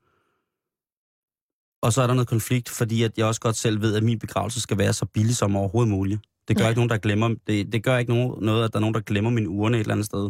[1.81, 4.19] Og så er der noget konflikt, fordi at jeg også godt selv ved, at min
[4.19, 6.21] begravelse skal være så billig som overhovedet muligt.
[6.47, 6.69] Det gør Ja.
[6.69, 7.35] ikke nogen, der glemmer...
[7.47, 9.81] Det, det gør ikke nogen, noget, at der er nogen, der glemmer min urne et
[9.81, 10.23] eller andet sted.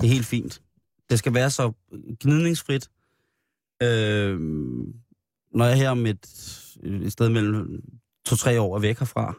[0.00, 0.62] Det er helt fint.
[1.10, 1.72] Det skal være så
[2.20, 2.90] gnidningsfrit.
[3.82, 4.40] Øh,
[5.54, 6.26] når jeg her om et,
[6.82, 7.82] et sted mellem
[8.26, 9.34] to-tre år er væk herfra,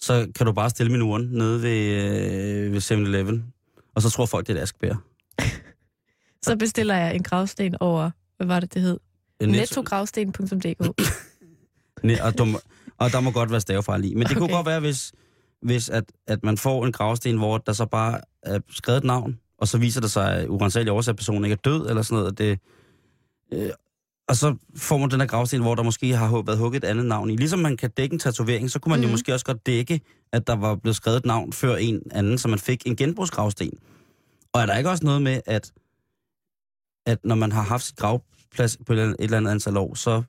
[0.00, 1.78] så kan du bare stille min urne nede ved,
[2.66, 3.44] øh, ved 7-Eleven.
[3.94, 4.94] Og så tror folk, det er et askebær.
[6.42, 8.98] Så bestiller jeg en gravsten over, hvad var det, det hed?
[9.40, 11.00] En Nettogravsten.dk.
[12.04, 12.46] Ne- og, du,
[12.98, 14.14] og der må godt være stavefejl i.
[14.14, 14.38] Men det okay.
[14.38, 15.12] kunne godt være, hvis,
[15.62, 19.38] hvis at, at man får en gravsten, hvor der så bare er skrevet et navn,
[19.58, 22.18] og så viser det sig, at urensageligt årsag, at personen ikke er død, eller sådan
[22.18, 22.38] noget.
[22.38, 22.58] Det,
[23.52, 23.70] øh,
[24.28, 27.06] og så får man den her gravsten, hvor der måske har været hugget et andet
[27.06, 27.36] navn i.
[27.36, 29.02] Ligesom man kan dække en tatovering, så kunne man mm.
[29.02, 29.12] jo Mhm.
[29.12, 30.00] måske også godt dække,
[30.32, 33.70] at der var blevet skrevet et navn før en anden, så man fik en genbrugsgravsten.
[34.52, 35.72] Og er der ikke også noget med, at,
[37.06, 40.22] at når man har haft sit gravplads på et eller andet- antal år, så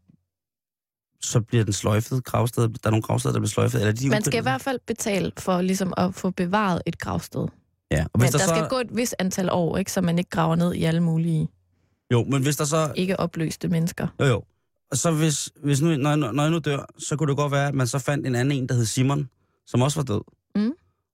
[1.21, 2.63] så bliver den sløjfet gravsted.
[2.69, 3.79] Der er nogle gravsteder, der bliver sløjfet.
[3.81, 7.47] Eller de Man skal i hvert fald betale for ligesom at få bevaret et gravsted.
[7.91, 8.59] Ja, og Men hvis der, der, der så...
[8.59, 11.47] skal gå et vis antal år, ikke, så man ikke graver ned i alle mulige
[12.12, 12.93] Jo, men hvis der så...
[12.95, 14.08] ikke opløste mennesker.
[14.19, 14.43] Jo, jo.
[14.91, 17.67] Og så hvis, hvis nu, når, når jeg nu dør, så kunne det godt være,
[17.67, 19.30] at man så fandt en anden en, der hed Simon,
[19.65, 20.22] som også var død.
[20.56, 20.72] Mm.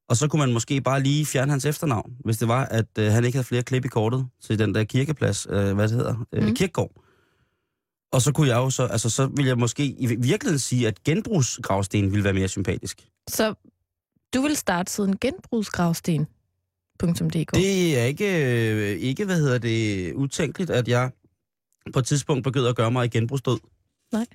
[0.10, 3.12] Og så kunne man måske bare lige fjerne hans efternavn, hvis det var, at øh,
[3.12, 6.26] han ikke havde flere klip i kortet til den der kirkeplads, øh, hvad det hedder,
[6.34, 6.56] øh, Mm.
[6.56, 6.92] kirkegård.
[8.12, 11.04] Og så kunne jeg jo så, altså så ville jeg måske i virkeligheden sige, at
[11.04, 13.08] genbrugsgravsten ville være mere sympatisk.
[13.30, 13.54] Så
[14.34, 15.18] du vil starte siden
[17.00, 17.56] genbrugsgravsten.dk.
[17.56, 18.26] Det er ikke,
[18.72, 21.12] øh, ikke, hvad hedder det, utænkeligt, at jeg
[21.94, 23.60] på et tidspunkt begynder at gøre mig i genbrugsdød.
[24.12, 24.26] Nej.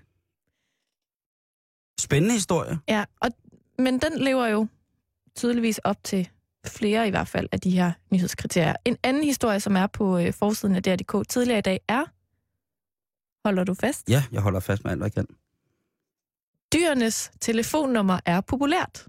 [2.00, 2.78] Spændende historie.
[2.88, 3.30] Ja, og,
[3.78, 4.66] men den lever jo
[5.36, 6.28] tydeligvis op til
[6.66, 8.74] flere i hvert fald af de her nyhedskriterier.
[8.84, 12.04] En anden historie, som er på øh, forsiden af DR.dk tidligere i dag, er,
[13.48, 15.36] holder du fast, Ja, jeg holder fast med alt, hvad jeg kan.
[16.72, 19.06] dyrenes telefonnummer er populært.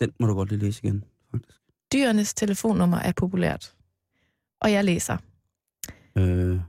[0.00, 1.58] Den må du godt lige læse igen, faktisk.
[1.92, 3.74] Dyrenes telefonnummer er populært.
[4.60, 5.16] Og jeg læser.
[6.18, 6.60] Øh,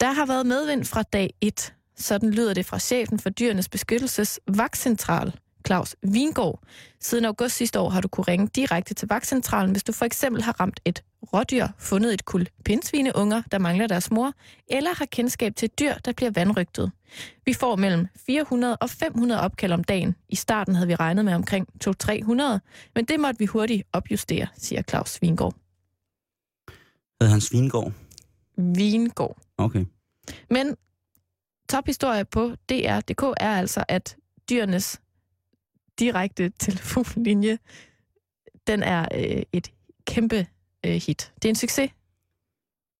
[0.00, 1.74] Der har været medvind fra dag 1.
[1.96, 5.32] Sådan lyder det fra chefen for Dyrenes Beskyttelses vagtcentral,
[5.66, 6.60] Claus Vingård.
[7.00, 10.42] Siden august sidste år har du kunne ringe direkte til vagtcentralen, hvis du for eksempel
[10.42, 11.02] har ramt et
[11.32, 14.32] rådyr, fundet et kul pindsvineunger, der mangler deres mor,
[14.68, 16.92] eller har kendskab til dyr, der bliver vandrygtet.
[17.46, 20.14] Vi får mellem 400 og 500 opkald om dagen.
[20.28, 21.90] I starten havde vi regnet med omkring 200-300,
[22.94, 25.54] men det måtte vi hurtigt opjustere, siger Claus Vingård.
[27.20, 27.92] hed han Svingård?
[28.56, 29.38] vingård.
[29.58, 29.84] Okay.
[30.50, 30.76] Men
[31.68, 34.16] tophistorie på DR.dk er altså, at
[34.50, 35.00] dyrenes
[35.98, 37.58] direkte telefonlinje,
[38.66, 39.72] den er øh, et
[40.06, 40.46] kæmpe
[40.86, 41.32] øh, hit.
[41.34, 41.90] Det er en succes.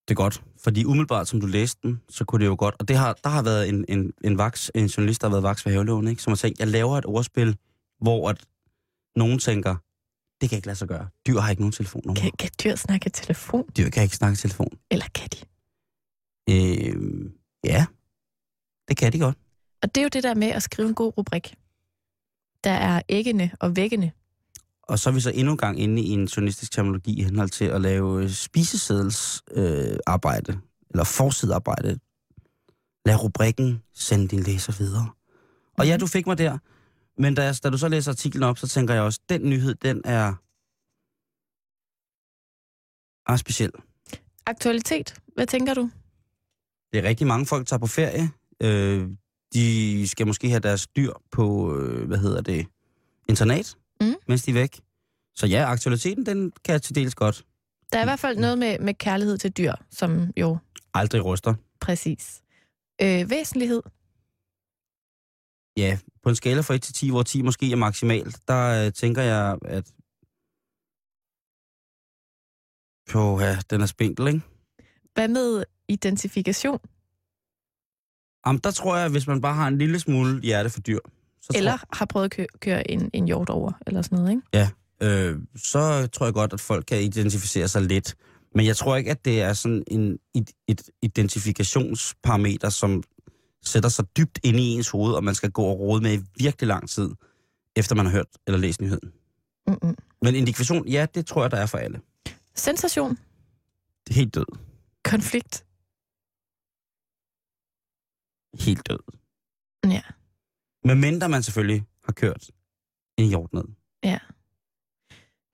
[0.09, 2.75] Det er godt, fordi umiddelbart, som du læste den, så kunne det jo godt.
[2.79, 5.43] Og det har, der har været en, en, en, vaks, en journalist, der har været
[5.43, 6.23] vaks for havelån, ikke?
[6.23, 7.57] som har tænkt, jeg laver et ordspil,
[8.01, 8.45] hvor at
[9.17, 9.77] nogen tænker,
[10.41, 11.09] det kan ikke lade sig gøre.
[11.27, 12.21] Dyr har ikke nogen telefonnummer.
[12.21, 13.65] Kan, kan dyr snakke telefon?
[13.77, 14.79] Dyr kan ikke snakke telefon.
[14.91, 15.39] Eller kan de?
[16.51, 17.31] Øh,
[17.65, 17.87] ja,
[18.89, 19.39] det kan de godt.
[19.83, 21.55] Og det er jo det der med at skrive en god rubrik.
[22.65, 24.13] Der er æggene og væggene.
[24.83, 27.49] Og så er vi så endnu en gang inde i en journalistisk terminologi i henhold
[27.49, 31.99] til at lave spisesedelsarbejde, øh, arbejde, eller forsidearbejde.
[33.07, 35.11] Lad rubrikken sende din læser videre.
[35.79, 36.59] Og ja, du fik mig der.
[37.19, 40.03] Men da, da du så læser artiklen op, så tænker jeg også, den nyhed, den
[40.05, 40.35] er,
[43.33, 43.71] er speciel.
[44.47, 45.91] Aktualitet, hvad tænker du?
[46.93, 48.31] Det er rigtig mange folk, der tager på ferie.
[48.63, 49.09] Øh,
[49.57, 52.67] de skal måske have deres dyr på, øh, hvad hedder det,
[53.29, 54.15] internat, Mm.
[54.29, 54.81] mens de er væk.
[55.35, 57.45] Så ja, aktualiteten, den kan jeg til dels godt.
[57.93, 60.59] Der er i hvert fald noget med, med kærlighed til dyr, som jo
[60.95, 61.55] Aldrig ryster.
[61.81, 62.43] præcis.
[63.03, 63.83] Øh, væsentlighed,
[65.79, 68.93] Ja, på en skala fra 1 til 10, hvor 10 måske er maksimalt, der øh,
[68.93, 69.87] tænker jeg, at...
[73.15, 74.41] Jo, ja, den er spinkel, ikke?
[75.15, 76.79] hvad med identifikation?
[78.47, 80.99] Jamen, der tror jeg, hvis man bare har en lille smule hjerte for dyr,
[81.43, 84.43] så, Eller har prøvet at køre, køre en, en hjort over, eller sådan noget, ikke?
[84.53, 84.69] tror,
[85.03, 88.15] øh, så tror jeg godt, at folk kan identificere sig lidt.
[88.55, 93.03] Men jeg tror ikke, at det er sådan en, et, et identifikationsparameter, som
[93.65, 96.23] sætter sig dybt ind i ens hoved, og man skal gå og rode med i
[96.39, 97.11] virkelig lang tid,
[97.77, 99.13] efter man har hørt eller læst nyheden.
[99.69, 99.97] Mm-mm.
[100.23, 102.01] Men indikation, ja, det tror jeg, der er for alle.
[102.55, 104.45] Sensation, Det er helt død.
[105.05, 105.65] konflikt,
[108.61, 108.99] Helt død.
[109.85, 110.03] ja.
[110.85, 112.51] Men mindre man selvfølgelig har kørt
[113.19, 113.65] en hjort ned.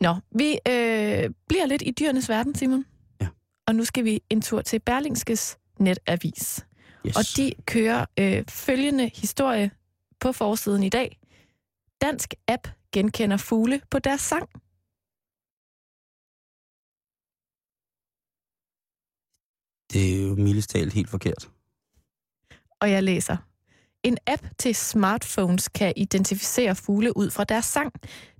[0.02, 2.84] Nå, vi øh, bliver lidt i dyrenes verden, Simon.
[3.20, 3.28] Ja.
[3.66, 6.66] Og nu skal vi en tur til Berlingskes netavis.
[7.06, 7.16] Yes.
[7.16, 9.70] Og de kører øh, følgende historie
[10.20, 11.20] på forsiden i dag.
[12.00, 14.48] Dansk app genkender fugle på deres sang.
[19.92, 21.50] Det er jo mildest helt forkert.
[22.82, 23.36] Og jeg læser.
[24.02, 27.92] En app til smartphones kan identificere fugle ud fra deres sang.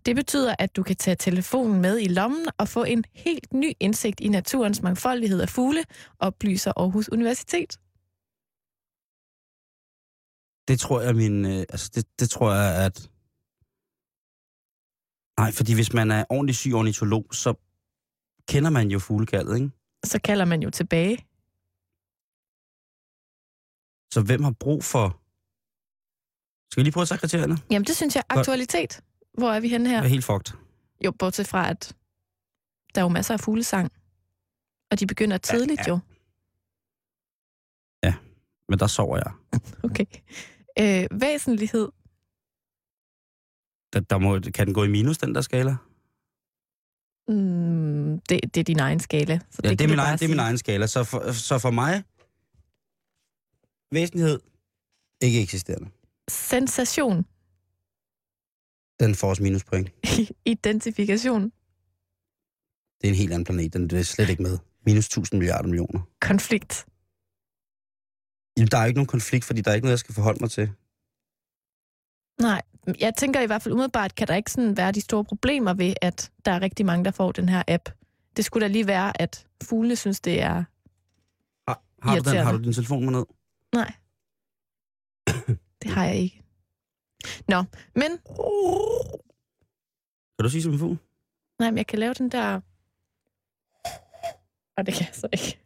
[0.07, 3.73] Det betyder, at du kan tage telefonen med i lommen og få en helt ny
[3.81, 5.85] indsigt i naturens mangfoldighed af fugle,
[6.19, 7.79] oplyser Aarhus Universitet.
[10.69, 11.45] Det tror jeg, min...
[11.45, 13.11] Øh, altså, det, det tror jeg, at...
[15.41, 17.55] Nej, fordi hvis man er ordentlig syg ornitolog, så
[18.49, 19.71] kender man jo fuglekaldet, ikke?
[20.05, 21.19] Så kalder man jo tilbage.
[24.13, 25.05] Så hvem har brug for...
[26.71, 27.57] Skal vi lige prøve at tage kriterierne?
[27.71, 29.01] Jamen, det synes jeg aktualitet.
[29.39, 30.03] Hvor er vi henne Det her?
[30.03, 30.59] er helt fucked.
[31.05, 31.97] Jo, bortset fra, at
[32.95, 33.93] der er jo masser af fuglesang.
[34.91, 35.89] Og de begynder tidligt ja.
[35.89, 35.99] jo.
[38.69, 39.33] Men der sover jeg.
[39.91, 40.05] Okay.
[40.79, 41.89] Øh, væsentlighed.
[43.93, 45.77] Der, der må, kan den gå i minus, den der skala?
[47.29, 49.39] Mm, det, det er din egen skala.
[49.51, 50.87] Så Ja, det, det, er min egen, det er min egen skala.
[50.87, 52.03] Så for, så for mig,
[53.93, 54.41] væsentlighed,
[55.21, 55.91] ikke eksisterende.
[56.29, 57.27] Sensation.
[59.01, 59.91] Den får os minuspoint.
[60.55, 61.43] Identifikation.
[63.01, 64.59] Det er en helt anden planet, den er slet ikke med.
[64.87, 66.01] Minus 1000 milliarder millioner.
[66.21, 66.87] Konflikt.
[68.57, 70.39] Jamen, der er jo ikke nogen konflikt, fordi der er ikke noget, jeg skal forholde
[70.41, 70.71] mig til.
[72.41, 72.63] Nej,
[73.01, 75.95] jeg tænker i hvert fald umiddelbart, kan der ikke sådan være de store problemer ved,
[76.03, 77.89] at der er rigtig mange, der får den her app.
[78.37, 80.65] Det skulle da lige være, at fuglene synes, det er...
[81.69, 83.25] Har, har, du, den, har du din telefon med ned?
[83.75, 83.95] Nej.
[85.83, 86.43] Det har jeg ikke.
[87.49, 87.65] Nå,
[87.95, 88.11] men...
[90.39, 90.99] Kan du sige som en fugl?
[91.59, 92.61] Nej, men jeg kan lave den der...
[94.77, 95.59] Og det kan jeg så ikke.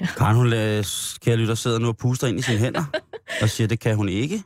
[0.00, 0.06] ja.
[0.18, 0.84] Karen, hun, øh,
[1.20, 2.84] kære lytter, sidder nu og puster ind i sine hænder
[3.42, 4.42] og siger, det kan hun ikke.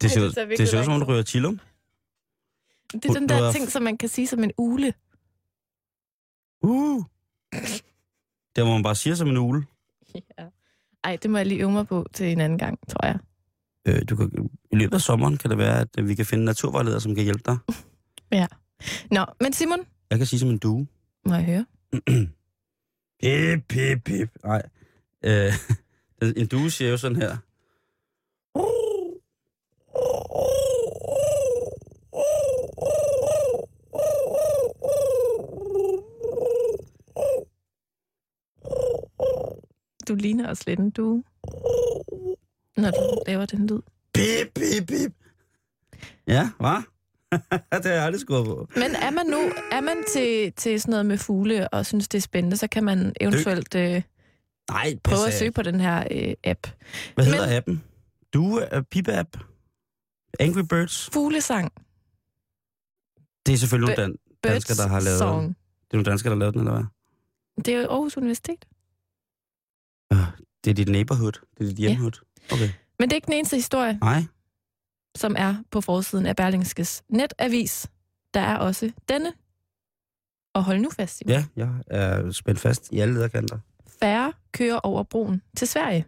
[0.00, 1.08] Det ser, Ej, det ser ud som, langsomt.
[1.08, 1.60] ryger chillum.
[2.92, 4.94] Det er den der ting, som man kan sige som en ule.
[6.62, 7.04] Uh.
[8.56, 9.64] Der må man bare sige som en ule.
[10.14, 10.44] Ja.
[11.04, 13.18] Ej, det må jeg lige øve mig på til en anden gang, tror jeg.
[13.86, 16.44] Øh, du kan, I løbet af sommeren kan det være, at øh, vi kan finde
[16.44, 17.58] naturvejledere, som kan hjælpe dig.
[19.16, 19.78] Nå, men Simon,
[20.10, 20.86] Jeg kan sige som en due.
[21.26, 21.66] må jeg høre?
[23.22, 24.30] Pip, pip, pip.
[24.44, 24.62] Nej.
[25.24, 25.52] Øh,
[26.36, 27.36] en due siger jo sådan her.
[40.14, 41.24] Ligner også lidt en due,
[42.76, 43.80] når du laver den lyd.
[44.14, 45.14] Bip, bip, bip.
[46.26, 46.82] Ja, hvad?
[47.72, 48.68] det har jeg aldrig skudt på.
[48.74, 49.38] Men er man nu
[49.72, 52.84] er man til, til sådan noget med fugle og synes, det er spændende, så kan
[52.84, 54.02] man eventuelt øh,
[54.70, 55.32] Nej, prøve at pas af.
[55.38, 56.66] søge på den her øh, app.
[57.14, 57.82] Hvad hedder Men- appen?
[58.34, 59.46] Du er Pipe-app?
[60.40, 61.10] Angry Birds?
[61.12, 61.72] Fuglesang.
[63.46, 65.48] Det er selvfølgelig nogle dan- danskere, der har lavet song.
[65.48, 65.54] Det
[65.90, 66.84] er nogle danskere, der har lavet den, eller hvad?
[67.64, 68.64] Det er Aarhus Universitet.
[70.64, 71.32] Det er dit neighborhood.
[71.32, 71.86] Det er dit Ja.
[71.88, 72.24] hjemmehood.
[72.52, 72.68] Okay.
[72.98, 74.22] Men det er ikke den eneste historie, Nej.
[75.16, 77.86] som er på forsiden af Berlingskes netavis.
[78.34, 79.32] Der er også denne.
[80.54, 81.32] Og hold nu fast, Simon.
[81.32, 83.58] Ja, jeg er spændt fast i alle lederkanter.
[84.00, 86.06] Færre kører over broen til Sverige.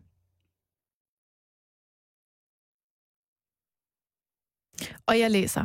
[5.07, 5.65] Og jeg læser.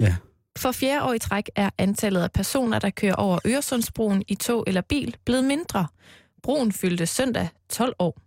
[0.00, 0.16] Ja.
[0.58, 4.64] For fjerde år i træk er antallet af personer, der kører over Øresundsbroen i tog
[4.66, 5.86] eller bil, blevet mindre.
[6.42, 8.18] Broen fyldte søndag 12 år.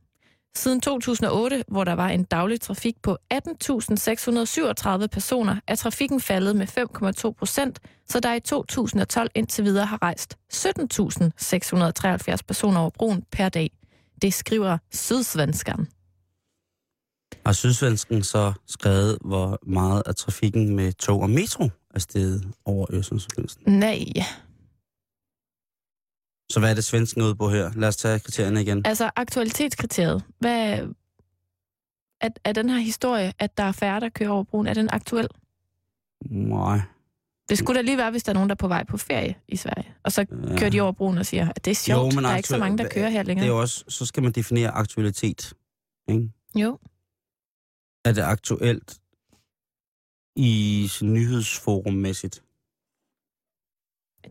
[0.55, 6.67] Siden 2008, hvor der var en daglig trafik på 18.637 personer, er trafikken faldet med
[7.25, 13.49] 5,2 procent, så der i 2012 indtil videre har rejst 17.673 personer over broen per
[13.49, 13.71] dag.
[14.21, 15.87] Det skriver Sydsvenskeren.
[17.45, 22.87] Har Sydsvensken så skrevet, hvor meget af trafikken med tog og metro er steget over
[22.93, 23.61] Øresundsforbindelsen?
[23.67, 24.03] Nej,
[26.51, 27.71] Så hvad er det, svensken er ude på her?
[27.75, 28.81] Lad os tage kriterierne igen.
[28.85, 30.23] altså aktualitetskriteriet.
[30.39, 30.79] Hvad
[32.21, 34.89] er, er den her historie, at der er færre, der kører over broen, er den
[34.91, 35.27] aktuel?
[36.29, 36.79] Nej.
[37.49, 39.35] Det skulle da lige være, hvis der er nogen, der er på vej på ferie
[39.47, 39.95] i Sverige.
[40.03, 40.57] Og så Ja.
[40.57, 42.49] kører de over broen og siger, at det er sjovt, Jo, men der er ikke
[42.49, 43.45] så mange, der kører her Det længere.
[43.45, 45.53] er jo også, så skal man definere aktualitet.
[46.07, 46.29] Ikke?
[46.55, 46.79] Jo,
[48.05, 48.99] Er det aktuelt
[50.35, 52.43] i nyhedsforummæssigt?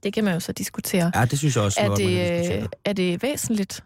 [0.02, 1.12] Det kan man jo så diskutere.
[1.14, 3.84] Ja, det synes jeg også, Er godt, det, øh, er det væsentligt,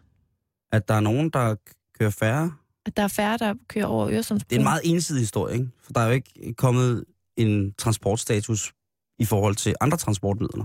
[0.73, 1.55] At der er nogen, der
[1.99, 2.53] kører færre.
[2.87, 4.51] at der er færre, der kører over Øresundsbroen?
[4.51, 5.69] Det er en meget ensidig historie, ikke?
[5.83, 7.05] For der er jo ikke kommet
[7.37, 8.73] en transportstatus
[9.19, 10.65] i forhold til andre transportmidler.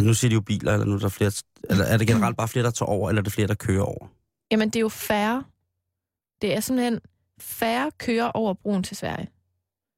[0.00, 1.32] Nu siger de jo biler, eller nu er der flere...
[1.70, 3.82] Eller er det generelt bare flere, der tager over, eller er det flere, der kører
[3.82, 4.06] over?
[4.50, 5.44] Jamen, det er jo færre.
[6.42, 7.00] Det er simpelthen
[7.40, 9.28] færre kører over broen til Sverige.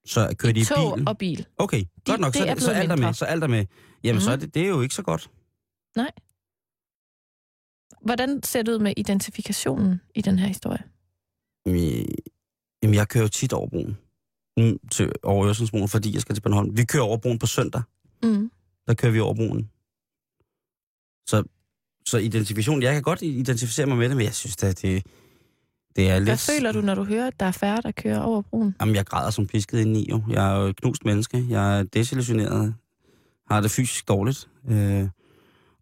[0.07, 1.09] Så kører de i Tog bil?
[1.09, 1.47] og bil.
[1.59, 2.35] Okay, godt nok.
[2.35, 3.13] Så, så alt er med.
[3.15, 3.67] Så alt er med.
[4.05, 4.21] Jamen, mm.
[4.21, 4.41] så er Mhm.
[4.41, 5.31] det, det er jo ikke så godt.
[8.03, 10.83] Hvordan ser det ud med identifikationen i den her historie?
[11.67, 12.07] Jamen,
[12.83, 13.99] Jamen, jeg kører jo tit over broen.
[14.57, 16.77] Mm, til, over Øresundsbroen, fordi jeg skal til Bornholm.
[16.77, 17.83] Vi kører over broen på søndag.
[18.23, 18.51] Mm.
[18.87, 19.71] Der kører vi over broen.
[21.29, 21.43] Så,
[22.07, 25.07] så identifikation, jeg kan godt identificere mig med det, men jeg synes da, det,
[25.97, 26.29] det er lidt...
[26.29, 28.75] Hvad føler du, når du hører, at der er færre, der kører over broen?
[28.81, 30.23] Jamen, jeg græder som pisket indeni jo.
[30.31, 31.47] Jeg er jo et knust menneske.
[31.49, 32.75] Jeg er desillusioneret.
[33.51, 34.49] Har det fysisk dårligt.
[34.69, 35.09] Øh,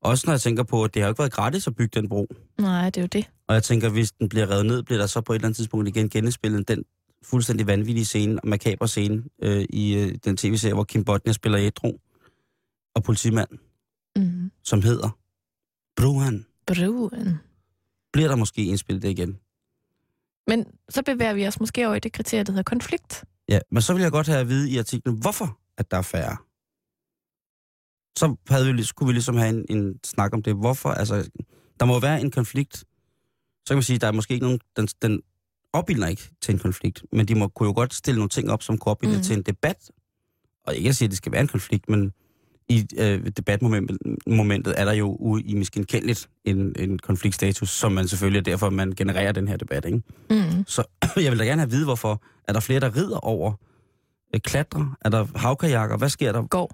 [0.01, 2.09] også når jeg tænker på, at det har jo ikke været gratis at bygge den
[2.09, 2.27] bro.
[2.61, 3.31] Nej, det er jo det.
[3.49, 5.57] Og jeg tænker, hvis den bliver revet ned, bliver der så på et eller andet
[5.57, 6.85] tidspunkt igen genspillet den
[7.23, 11.59] fuldstændig vanvittige scene, og makabre scene øh, i øh, den tv-serie, hvor Kim Bodnia spiller
[11.59, 12.01] Edro
[12.95, 13.49] og politimand,
[14.17, 14.51] Mm.
[14.65, 15.19] som hedder
[15.97, 16.47] Broen.
[16.67, 17.39] Broen.
[18.13, 19.39] Bliver der måske indspillet det igen?
[20.47, 23.25] Men så bevæger vi os måske over i det kriterie, der hedder konflikt.
[23.49, 26.03] Ja, men så vil jeg godt have at vide i artiklen, hvorfor at der er
[26.03, 26.37] færre.
[28.19, 30.55] Så havde vi, skulle vi ligesom have en, en snak om det.
[30.55, 30.91] Hvorfor?
[30.91, 31.31] Altså,
[31.81, 32.77] der må være en konflikt.
[32.77, 34.61] Så kan man sige, der er måske ikke nogen...
[34.77, 35.23] Den, den
[35.73, 38.63] opbilder ikke til en konflikt, men de må, kunne jo godt stille nogle ting op,
[38.63, 39.21] som kunne opbilde Mhm.
[39.21, 39.25] mm.
[39.25, 39.91] til en debat.
[40.67, 42.13] Og ikke at sige, at det skal være en konflikt, men
[42.69, 48.09] i øh, debatmomentet momentet er der jo ude i miskenkendeligt en, en konfliktstatus, som man
[48.09, 50.03] selvfølgelig er derfor, man genererer den her debat, ikke?
[50.31, 50.65] Mm.
[50.67, 50.85] Så
[51.25, 52.23] jeg vil da gerne have at vide, hvorfor.
[52.49, 53.53] Er der flere, der rider over?
[54.35, 54.97] Øh, Klatrer?
[55.01, 55.97] Er der havkajakker?
[55.97, 56.47] Hvad sker der?
[56.47, 56.71] Går.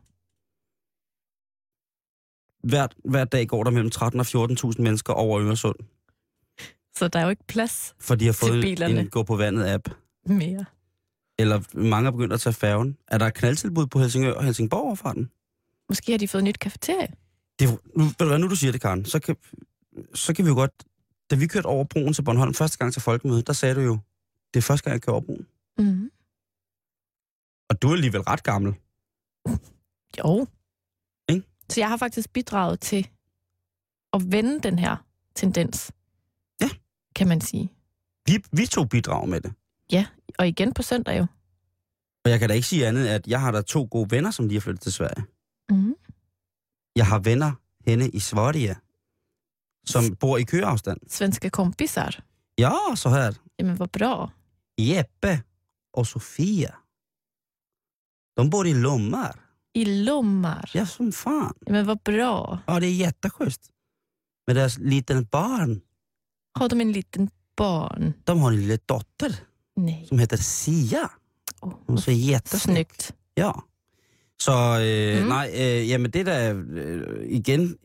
[2.69, 5.77] Hver, hver dag går der mellem 13 og 14.000 mennesker over Øresund,
[6.97, 9.01] Så der er jo ikke plads for de har fået bilerne.
[9.01, 9.89] en gå på vandet app.
[10.27, 10.65] mere.
[11.39, 12.97] Eller mange er begyndt at tage færgen.
[13.09, 15.31] Er der knaldtilbud på Helsingør og Helsingborg overfra den?
[15.91, 17.09] Måske har de fået nyt kafeterie.
[17.59, 19.37] Det, nu, ved du hvad, nu du siger det, Karen, så kan,
[20.15, 20.71] så kan vi jo godt...
[21.31, 23.99] Da vi kørte over broen til Bornholm første gang til folkemødet, der sagde du jo,
[24.55, 25.47] det er første gang, jeg kører over broen.
[25.79, 26.11] Mm.
[27.71, 28.75] Og du er alligevel ret gammel.
[30.19, 30.47] Jo.
[31.29, 31.47] Ikke?
[31.69, 33.09] Så jeg har faktisk bidraget til
[34.13, 34.97] at vende den her
[35.35, 35.93] tendens.
[36.61, 36.69] Ja.
[37.17, 37.73] Kan man sige.
[38.27, 39.53] Vi, vi to bidrager med det.
[40.39, 41.27] Og igen på søndag jo.
[42.25, 44.49] Og jeg kan da ikke sige andet, at jeg har da to gode venner, som
[44.49, 45.25] lige er flyttet til Sverige.
[45.71, 45.95] Mm.
[46.95, 47.53] Jeg har venner
[47.87, 48.77] henne i Sverige,
[49.87, 51.01] som bor i køreafstand.
[51.09, 52.25] Svenske kompisar.
[52.57, 53.37] Ja, så här.
[53.59, 54.31] Jamen, hvor bra.
[54.81, 55.43] Jeppe
[55.97, 56.75] och Sofia.
[58.37, 59.41] De bor i Lommar.
[59.75, 60.71] I Lommar.
[60.75, 61.55] Ja, som fan.
[61.67, 62.59] Jamen, hvor bra.
[62.67, 63.71] Ja, det är jätteschysst.
[64.47, 65.81] Med deras liten barn.
[66.59, 68.13] Har de en liten barn?
[68.25, 69.37] De har en lille dotter
[69.77, 70.07] Nej.
[70.09, 71.11] som heter Sia.
[71.61, 73.15] Oh, Hon ser jättesnygg snyggt.
[73.35, 73.63] Ja.
[74.41, 75.29] Så øh, Mm.
[75.29, 77.77] nej, øh, jamen det er da øh, igen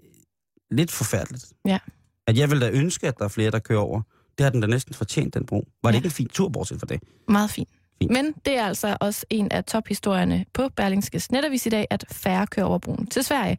[0.72, 1.46] lidt forfærdeligt.
[1.66, 1.80] Ja.
[2.28, 4.02] At jeg vil da ønske, at der er flere, der kører over.
[4.38, 5.56] Det har den da næsten fortjent, den bro.
[5.84, 5.98] Var det Ja.
[5.98, 7.00] ikke en fin tur, bortset fra det?
[7.28, 7.70] Meget fint.
[8.02, 8.12] Fint.
[8.12, 12.48] Men det er altså også en af tophistorierne på Berlingskes netavis i dag, at færre
[12.48, 13.58] kører over broen til Sverige.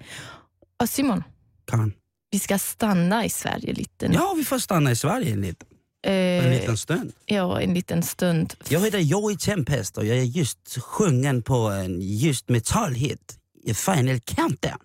[0.78, 1.22] Og Simon,
[1.68, 1.94] Karen.
[2.32, 4.14] vi skal stanna i Sverige lite nu.
[4.14, 5.68] Ja, vi får stanna i Sverige en liten,
[6.06, 7.12] en Eh, liten stund.
[7.26, 8.54] ja, en liten stund.
[8.68, 14.20] Jag heter Joey Tempest och jag är just sjungen på en just metallhit i Final
[14.20, 14.78] Countdown.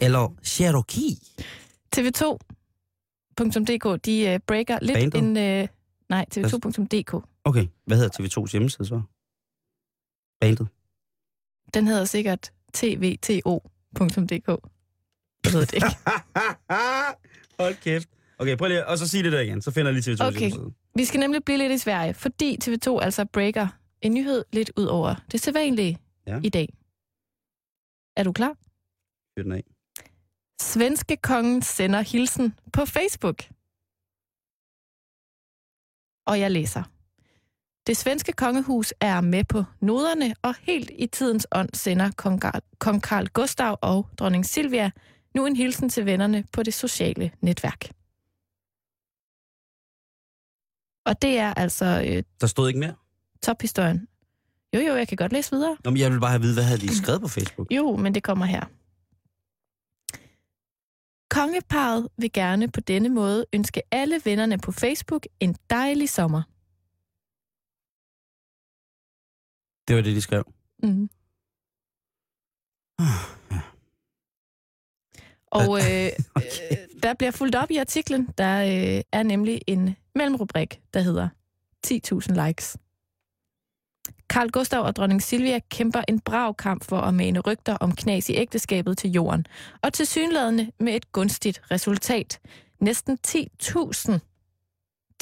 [0.00, 1.16] Eller Cherokee.
[1.96, 5.36] TV2.dk, de uh, breaker lidt Bandet?
[5.36, 5.62] en...
[5.62, 5.68] Uh,
[6.08, 7.14] nej, tv2.dk.
[7.44, 9.02] Okay, hvad hedder TV2's hjemmeside så?
[10.40, 10.68] Bandet.
[11.74, 14.48] Den hedder sikkert tvto.dk.
[15.44, 15.96] Jeg ved det ikke.
[17.60, 18.08] Hold kæft.
[18.42, 20.50] Okay, prøv lige, og så sig det der igen, så finder jeg lige TV2's Okay.
[20.94, 23.66] Vi skal nemlig blive lidt i Sverige, fordi TV2 altså breaker
[24.00, 26.40] en nyhed lidt ud over det sædvanlige Ja.
[26.44, 26.68] i dag.
[28.16, 28.56] Er du klar?
[29.38, 29.64] Fyr den af.
[30.62, 33.42] Svenske kongen sender hilsen på Facebook.
[36.26, 36.82] Og jeg læser.
[37.86, 42.10] Det svenske kongehus er med på noderne, og helt i tidens ånd sender
[42.78, 44.90] kong, Carl Gustav og dronning Silvia
[45.34, 47.90] nu en hilsen til vennerne på det sociale netværk.
[51.04, 52.94] Og det er altså øh, Der stod ikke mere.
[53.42, 54.08] tophistorien.
[54.74, 55.76] Jo, jo, jeg kan godt læse videre.
[55.84, 57.70] Nå, men jeg vil bare have at vide, hvad havde de skrevet på Facebook?
[57.72, 58.64] Jo, men det kommer her.
[61.30, 66.42] Kongeparet vil gerne på denne måde ønske alle vennerne på Facebook en dejlig sommer.
[69.88, 70.44] Det var det, de skrev.
[70.82, 71.08] Mm.
[72.98, 73.62] Ah,
[75.46, 78.28] Og øh, øh, der bliver fuldt op i artiklen.
[78.38, 81.28] Der øh, er nemlig en mellemrubrik, der hedder
[81.86, 82.76] 10.000 likes.
[84.28, 88.28] Karl Gustav og dronning Silvia kæmper en brav kamp for at mane rygter om knas
[88.28, 89.46] i ægteskabet til jorden.
[89.82, 92.40] Og til synlædende med et gunstigt resultat.
[92.80, 94.18] Næsten 10.000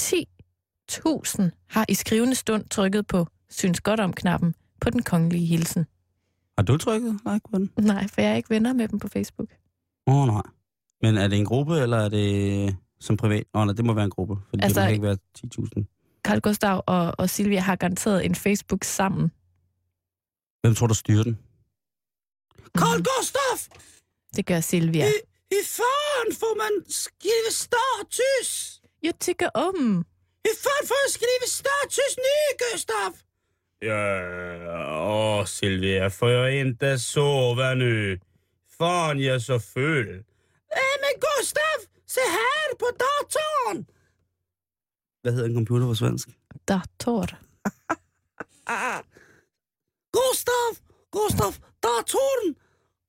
[0.01, 5.86] 10.000 har i skrivende stund trykket på synes godt om knappen på den kongelige hilsen.
[6.59, 7.70] Har du trykket like på den?
[7.76, 9.49] Nej, for jeg er ikke venner med dem på Facebook.
[10.07, 10.43] Åh, oh, nej.
[11.03, 13.45] Men er det en gruppe, eller er det som privat?
[13.55, 16.21] Åh, oh, nej, det må være en gruppe, fordi Altså- det kan ikke være 10.000.
[16.25, 19.31] Carl Gustav og, og Silvia har garanteret en Facebook sammen.
[20.63, 21.39] Hvem tror, der styrer den?
[22.79, 23.05] Carl Mhm.
[23.09, 23.61] Gustaf!
[24.37, 25.07] Det gør Silvia.
[25.07, 25.13] I,
[25.51, 28.81] I fan får man skrive status?
[29.03, 30.05] Jeg tykker om.
[30.45, 33.15] I fan får jeg skrive status nu, Gustaf?
[33.83, 34.03] Ja,
[35.13, 38.19] åh Silvia, får jag inte sova nu?
[38.79, 40.07] Fan, jag så full.
[40.77, 41.79] Nej, men Gustav,
[42.15, 43.87] se här på datorn!
[45.23, 46.29] Hvad hedder en computer på svensk?
[46.65, 47.27] Dator.
[50.19, 50.73] Gustav,
[51.13, 52.55] Gustav, datorn!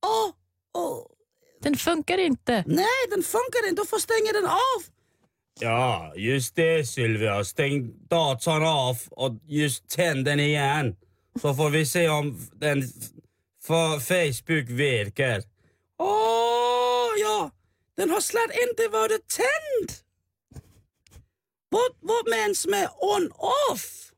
[0.05, 0.29] Åh,
[0.73, 1.05] åh,
[1.63, 2.63] Den funkar inte.
[2.67, 4.81] nej, den funkar inte, du får stänga den av.
[5.59, 7.43] Ja, just det Sylvia.
[7.43, 10.95] Stäng datorn av och just tänd den igen.
[11.41, 12.83] Så får vi se om den
[13.63, 15.43] för Facebook virkar.
[15.97, 17.51] Åh, ja.
[18.01, 19.89] Den har slet inte varit tänd.
[21.69, 24.11] Vad, vad mens med on-off?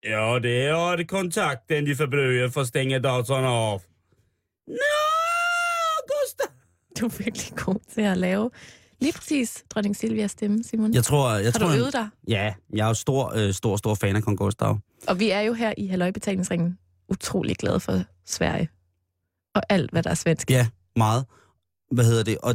[0.00, 3.82] Ja, det är kontakten de förbruger för att stänga datorn av.
[4.66, 5.04] Nå,
[6.12, 6.50] Gustav!
[7.00, 8.50] Du er virkelig god til at lave
[9.00, 10.94] lige præcis dronning Silvias stemme, Simon.
[10.94, 12.08] Jeg tror, jeg har tror, du øvet dig?
[12.28, 14.78] Ja, jeg er jo stor, øh, stor, stor fan af Kong Gustav.
[15.08, 18.68] Og vi er jo her i Halløj-betalingsringen utrolig glade for Sverige.
[19.54, 20.50] Og alt, hvad der er svensk.
[20.50, 20.66] Ja,
[20.96, 21.24] meget.
[21.94, 22.38] Hvad hedder det?
[22.38, 22.54] Og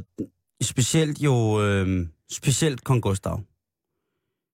[0.62, 3.42] specielt jo, øh, specielt Kong Gustav.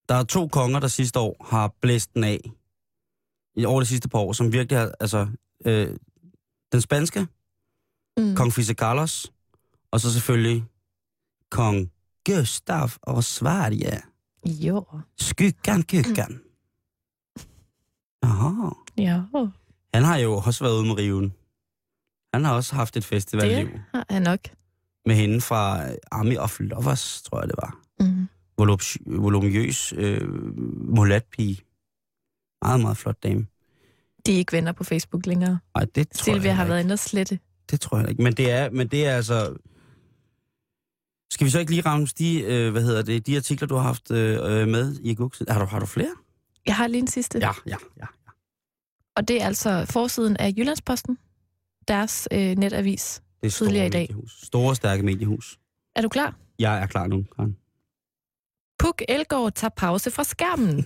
[0.10, 2.40] Der er to konger, der sidste år har blæst den af.
[3.56, 5.28] I over de sidste par år, som virkelig har, altså,
[5.66, 5.96] øh,
[6.72, 7.28] den spanske,
[8.18, 8.36] Mm.
[8.36, 9.32] kong Fise Carlos,
[9.92, 10.64] og så selvfølgelig
[11.52, 11.92] kong
[12.26, 14.02] Gustav og Sverige.
[14.46, 14.86] Jo.
[15.20, 16.42] Skyggan, kyggan.
[18.24, 18.70] Jaha.
[18.98, 19.22] Ja,
[19.94, 21.34] Han har jo også været ude med riven.
[22.34, 24.40] Han har også haft et festivalliv det har jeg nok.
[25.06, 27.78] Med hende fra Army of Lovers, tror jeg det var.
[28.00, 28.28] Mm.
[28.62, 30.30] Volupti- Volumøs øh,
[30.96, 31.62] mulatpige.
[32.62, 33.48] Meget, meget flot dame.
[34.26, 35.60] De er ikke venner på Facebook længere.
[35.76, 37.40] Ej, det tror Silvia jeg har været inde og slette.
[37.72, 38.24] Det tror jeg ikke.
[38.24, 39.56] Men det er, men det er altså...
[41.32, 43.82] Skal vi så ikke lige ramme de, øh, hvad hedder det, de artikler, du har
[43.82, 45.42] haft øh, med i Gux?
[45.48, 46.12] Har du, har du flere?
[46.66, 47.40] Jeg har lige en sidste.
[47.40, 48.06] Ja, ja, ja.
[49.16, 51.18] Og det er altså forsiden af Jyllandsposten.
[51.88, 53.22] Deres øh, netavis.
[53.42, 54.02] Det er Tidligere i dag.
[54.02, 54.42] mediehus.
[54.44, 55.60] Store, stærke mediehus.
[55.96, 56.36] Er du klar?
[56.60, 57.58] Jeg er klar nu, Karen.
[58.80, 60.86] Puk Elgård tager pause fra skærmen.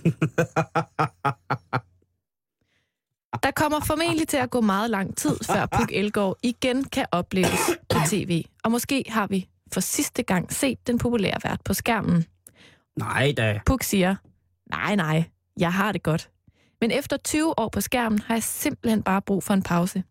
[3.42, 7.60] Der kommer formentlig til at gå meget lang tid, før Puk Elgård igen kan opleves
[7.88, 8.44] på tv.
[8.64, 12.24] Og måske har vi for sidste gang set den populære vært på skærmen.
[12.96, 13.60] Nej da.
[13.66, 14.16] Puk siger,
[14.70, 15.24] nej, nej,
[15.56, 16.30] jeg har det godt.
[16.80, 20.04] Men efter 20 år på skærmen har jeg simpelthen bare brug for en pause.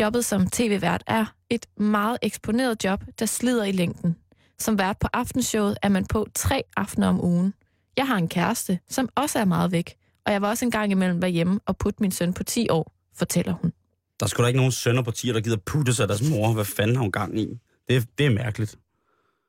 [0.00, 4.16] Jobbet som tv-vært er et meget eksponeret job, der slider i længden.
[4.58, 7.54] Som vært på aftenshowet er man på tre aftener om ugen.
[7.96, 9.94] Jeg har en kæreste, som også er meget væk,
[10.26, 12.68] og jeg var også en gang imellem være hjemme og putte min søn på 10
[12.70, 13.72] år, fortæller hun.
[14.20, 16.52] Der skulle da ikke nogen sønner på 10, der gider putte sig af deres mor.
[16.52, 17.58] Hvad fanden har hun gang i?
[17.88, 18.78] Det, det er mærkeligt.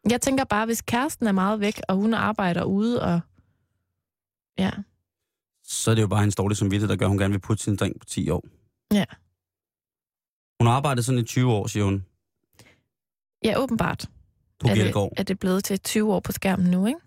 [0.09, 3.19] Jeg tænker bare, hvis kæresten er meget væk, og hun arbejder ude, og
[4.57, 4.71] ja,
[5.63, 7.63] Så er det jo bare hendes dårlige samvittighed, der gør, at hun gerne vil putte
[7.63, 8.43] sin dreng på 10 år.
[8.93, 9.05] Ja.
[10.59, 12.05] Hun har arbejdet sådan i 20 år, siger hun,
[13.43, 14.09] ja åbenbart
[14.59, 16.99] på er det, er det blevet til 20 år på skærmen nu, ikke?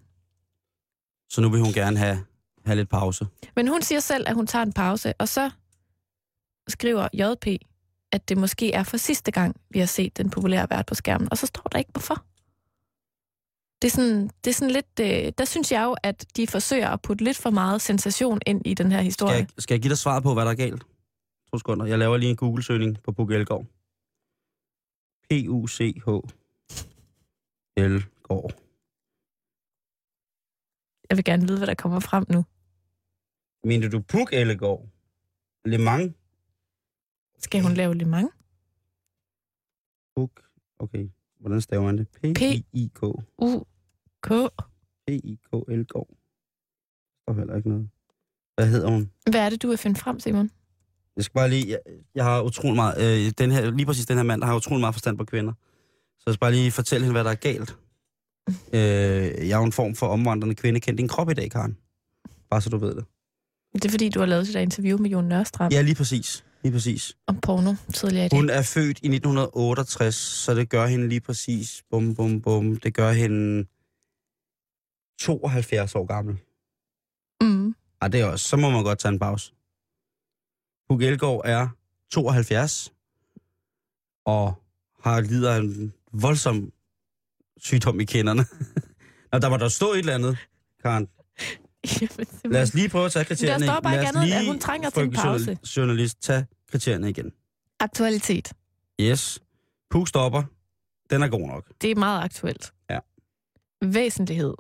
[1.31, 2.25] Så nu vil hun gerne have,
[2.67, 3.27] have lidt pause.
[3.57, 5.51] Men hun siger selv, at hun tager en pause, og så
[6.69, 7.47] skriver JP,
[8.13, 11.29] at det måske er for sidste gang, vi har set den populære vært på skærmen.
[11.31, 12.25] Og så står der ikke, hvorfor.
[13.83, 15.01] Det er sådan, det er sådan lidt...
[15.01, 18.63] Øh, der synes jeg jo, at de forsøger at putte lidt for meget sensation ind
[18.67, 19.35] i den her Skal historie.
[19.35, 20.83] jeg, skal jeg give dig svaret på, hvad der er galt?
[21.53, 21.87] To sekunder.
[21.87, 23.67] Jeg laver lige en Google-søgning på Puk Elgård.
[25.25, 26.09] P-U-C-H
[27.77, 28.53] Elgård.
[31.09, 32.45] Jeg vil gerne vide, hvad der kommer frem nu.
[33.65, 34.89] Mener du Puk Elgård?
[35.65, 36.15] Le Mans?
[37.39, 38.33] Skal hun lave Le Mans?
[40.17, 40.51] Puk.
[40.79, 41.09] Okay.
[41.41, 42.09] Hvordan staver man det?
[42.09, 43.03] P-I-K.
[43.39, 43.65] U,
[44.23, 44.29] K.
[45.07, 46.09] P-I-K Elgård.
[47.27, 47.91] Der er heller ikke noget.
[48.55, 49.13] Hvad hedder hun?
[49.31, 50.51] Hvad er det, du vil finde frem, Simon?
[51.19, 51.79] Jeg skal bare lige, jeg,
[52.15, 54.81] jeg har utrolig meget, øh, den her, lige præcis den her mand, der har utrolig
[54.81, 55.53] meget forstand på kvinder.
[56.19, 57.77] Så jeg skal bare lige fortælle hende, hvad der er galt.
[58.73, 60.81] Øh, jeg er jo en form for omvandrende kvinde.
[60.81, 61.77] Kend din krop i dag, Karen.
[62.51, 63.05] Bare så du ved det.
[63.73, 66.45] Det er fordi, du har lavet det der interview med Jon Nørstrand Ja, lige præcis.
[66.63, 67.17] Lige præcis.
[67.27, 68.39] om porno tidligere i dag.
[68.39, 72.95] Hun er født i 1968, så det gør hende lige præcis, bum, bum, bum, det
[72.95, 73.67] gør hende
[75.21, 76.37] 72 år gammel.
[77.43, 77.75] Mm.
[78.03, 79.53] Ej, det er også, så må man godt tage en pause.
[80.89, 81.69] Puk Elgård er
[82.11, 82.93] 72,
[84.25, 84.55] og
[85.05, 86.73] har lider af en voldsom
[87.57, 88.45] sygdom i kinderne.
[89.33, 90.39] Nå, der var der stå et eller andet,
[90.83, 91.09] Karen.
[92.01, 92.27] Jamen.
[92.53, 93.67] Lad os lige prøve at tage kriterierne.
[93.67, 95.51] Der står bare ikke andet, at hun trænger til en pause.
[95.51, 97.33] journal- Journalist, tag kriterierne igen.
[97.81, 98.53] Aktualitet.
[99.01, 99.41] Yes.
[99.91, 100.43] Puk stopper.
[101.11, 101.73] Den er god nok.
[101.83, 102.73] Det er meget aktuelt.
[102.91, 102.99] Ja.
[103.83, 104.55] Væsentlighed.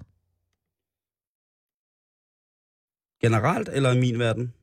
[3.20, 4.54] Generelt eller i min verden?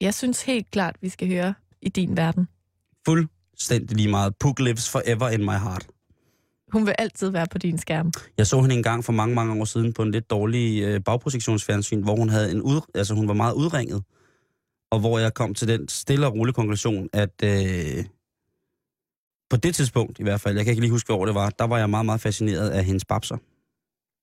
[0.00, 2.48] Jeg synes helt klart, vi skal høre i din verden.
[3.06, 4.36] Fuldstændig lige meget.
[4.36, 5.86] Puk lives forever in my heart.
[6.72, 8.12] Hun vil altid være på din skærm.
[8.38, 11.00] Jeg så hende en gang for mange, mange år siden på en lidt dårlig øh,
[11.04, 14.04] bagprojektionsfjernsyn, hvor hun havde en ud, altså hun var meget udringet.
[14.90, 18.04] Og hvor jeg kom til den stille og rolige konklusion, at øh,
[19.50, 21.64] på det tidspunkt i hvert fald, jeg kan ikke lige huske, hvor det var, der
[21.64, 23.36] var jeg meget, meget fascineret af hendes babser.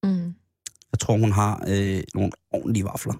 [0.03, 0.35] Mm.
[0.91, 3.13] Jeg tror, hun har øh, nogle ordentlige vafler.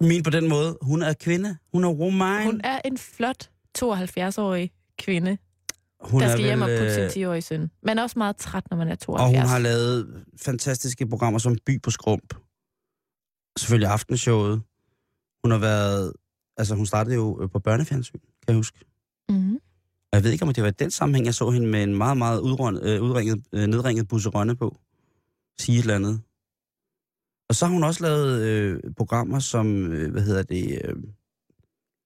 [0.00, 1.56] Min på den måde, hun er kvinde.
[1.72, 2.46] Hun er woman.
[2.46, 5.38] Hun er en flot 72-årig kvinde,
[6.00, 7.70] hun der er skal hjem og putte øh, sin 10-årige søn.
[7.82, 9.40] Man er også meget træt, når man er Og 72.
[9.40, 12.34] hun har lavet fantastiske programmer som By på Skrump.
[13.58, 14.62] Selvfølgelig Aftenshowet.
[15.44, 16.12] Hun har været...
[16.56, 18.78] Altså, hun startede jo øh, på børnefjernsyn, kan jeg huske.
[19.28, 19.54] Mm.
[19.54, 21.94] Og jeg ved ikke, om det var i den sammenhæng, jeg så hende med en
[21.94, 24.76] meget, meget udrøn, øh, udringet, øh, nedringet Busse Rønne på.
[25.58, 26.20] Sige et eller andet.
[27.54, 30.80] Og så har hun også lavet øh, programmer som, øh, hvad hedder det...
[30.84, 30.96] Øh,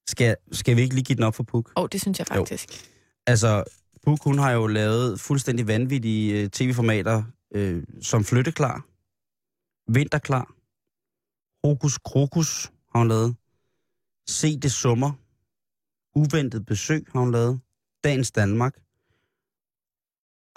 [0.08, 1.72] skal, skal vi ikke lige give den op for Puk?
[1.76, 2.90] Oh, det synes jeg faktisk.
[3.26, 3.64] Altså,
[4.04, 7.22] Puk, hun har jo lavet fuldstændig vanvittige øh, tv-formater,
[7.54, 8.86] øh, som Flytteklar,
[9.92, 10.54] Vinterklar,
[11.66, 13.36] Hokus Krokus har hun lavet,
[14.26, 15.12] Se det summer,
[16.18, 17.60] Uventet besøg har hun lavet,
[18.04, 18.74] Dagens Danmark.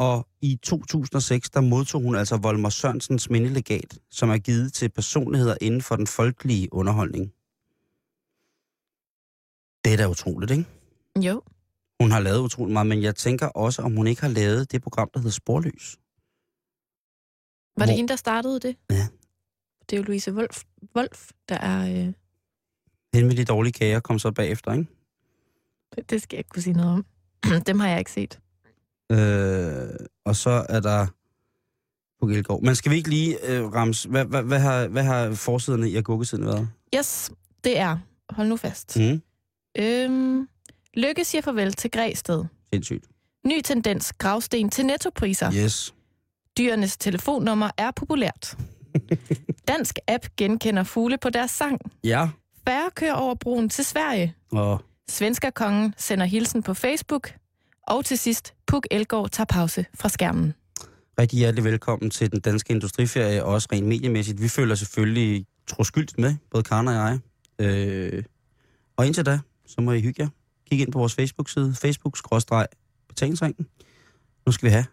[0.08, 5.56] Og i 2006, der modtog hun altså Volmer Sørensens mindelegat, som er givet til personligheder
[5.62, 7.26] inden for den folkelige underholdning.
[9.86, 10.66] Det er da utroligt, ikke?
[11.28, 11.41] Jo.
[12.02, 14.82] Hun har lavet utrolig meget, men jeg tænker også, om hun ikke har lavet det
[14.82, 15.97] program, der hedder Sporløs.
[17.78, 18.76] Var det Hvor- hende, der startede det?
[18.89, 19.08] Ja.
[19.89, 20.64] Det er jo Louise Wolf,
[20.95, 22.08] Wolf der er...
[22.08, 22.14] Øh,
[23.14, 24.88] Hende med de dårlige kager kom så bagefter, ikke?
[26.10, 27.06] det skal jeg ikke kunne sige noget om.
[27.68, 28.39] Dem har jeg ikke set.
[29.12, 29.89] Øh,
[30.26, 31.07] og så er der
[32.20, 32.62] på Gildgaard.
[32.62, 35.95] Men skal vi ikke lige øh, ramse, hvad, hvad, hvad, har, hvad har forsiderne i
[35.95, 36.70] agurkesiden været?
[36.95, 37.32] Yes,
[37.64, 37.97] det er...
[38.30, 38.97] Hold nu fast.
[38.99, 39.22] Mm.
[39.78, 40.47] Øhm,
[40.93, 42.45] Lykke siger farvel til Græsted.
[42.74, 43.05] Sindssygt.
[43.45, 45.51] Ny tendens, gravsten til nettopriser.
[45.53, 45.93] Yes.
[46.57, 48.57] Dyrenes telefonnummer er populært.
[49.68, 51.80] Dansk app genkender fugle på deres sang.
[52.03, 52.30] Ja.
[52.68, 54.36] Færre kører over broen til Sverige.
[54.51, 57.34] Og Svenskerkongen sender hilsen på Facebook.
[57.91, 60.53] Og til sidst, Puk Elgård tager pause fra skærmen.
[61.19, 64.41] rigtig hjertelig velkommen til den danske industriferie, og også rent mediemæssigt.
[64.41, 67.19] Vi føler selvfølgelig troskyldigt med, både Karen og jeg.
[67.59, 68.23] Øh,
[68.97, 70.29] og indtil da, så må I hygge jer.
[70.69, 73.67] Kig ind på vores Facebook-side, facebook-betalingsringen.
[74.45, 74.85] Nu skal vi have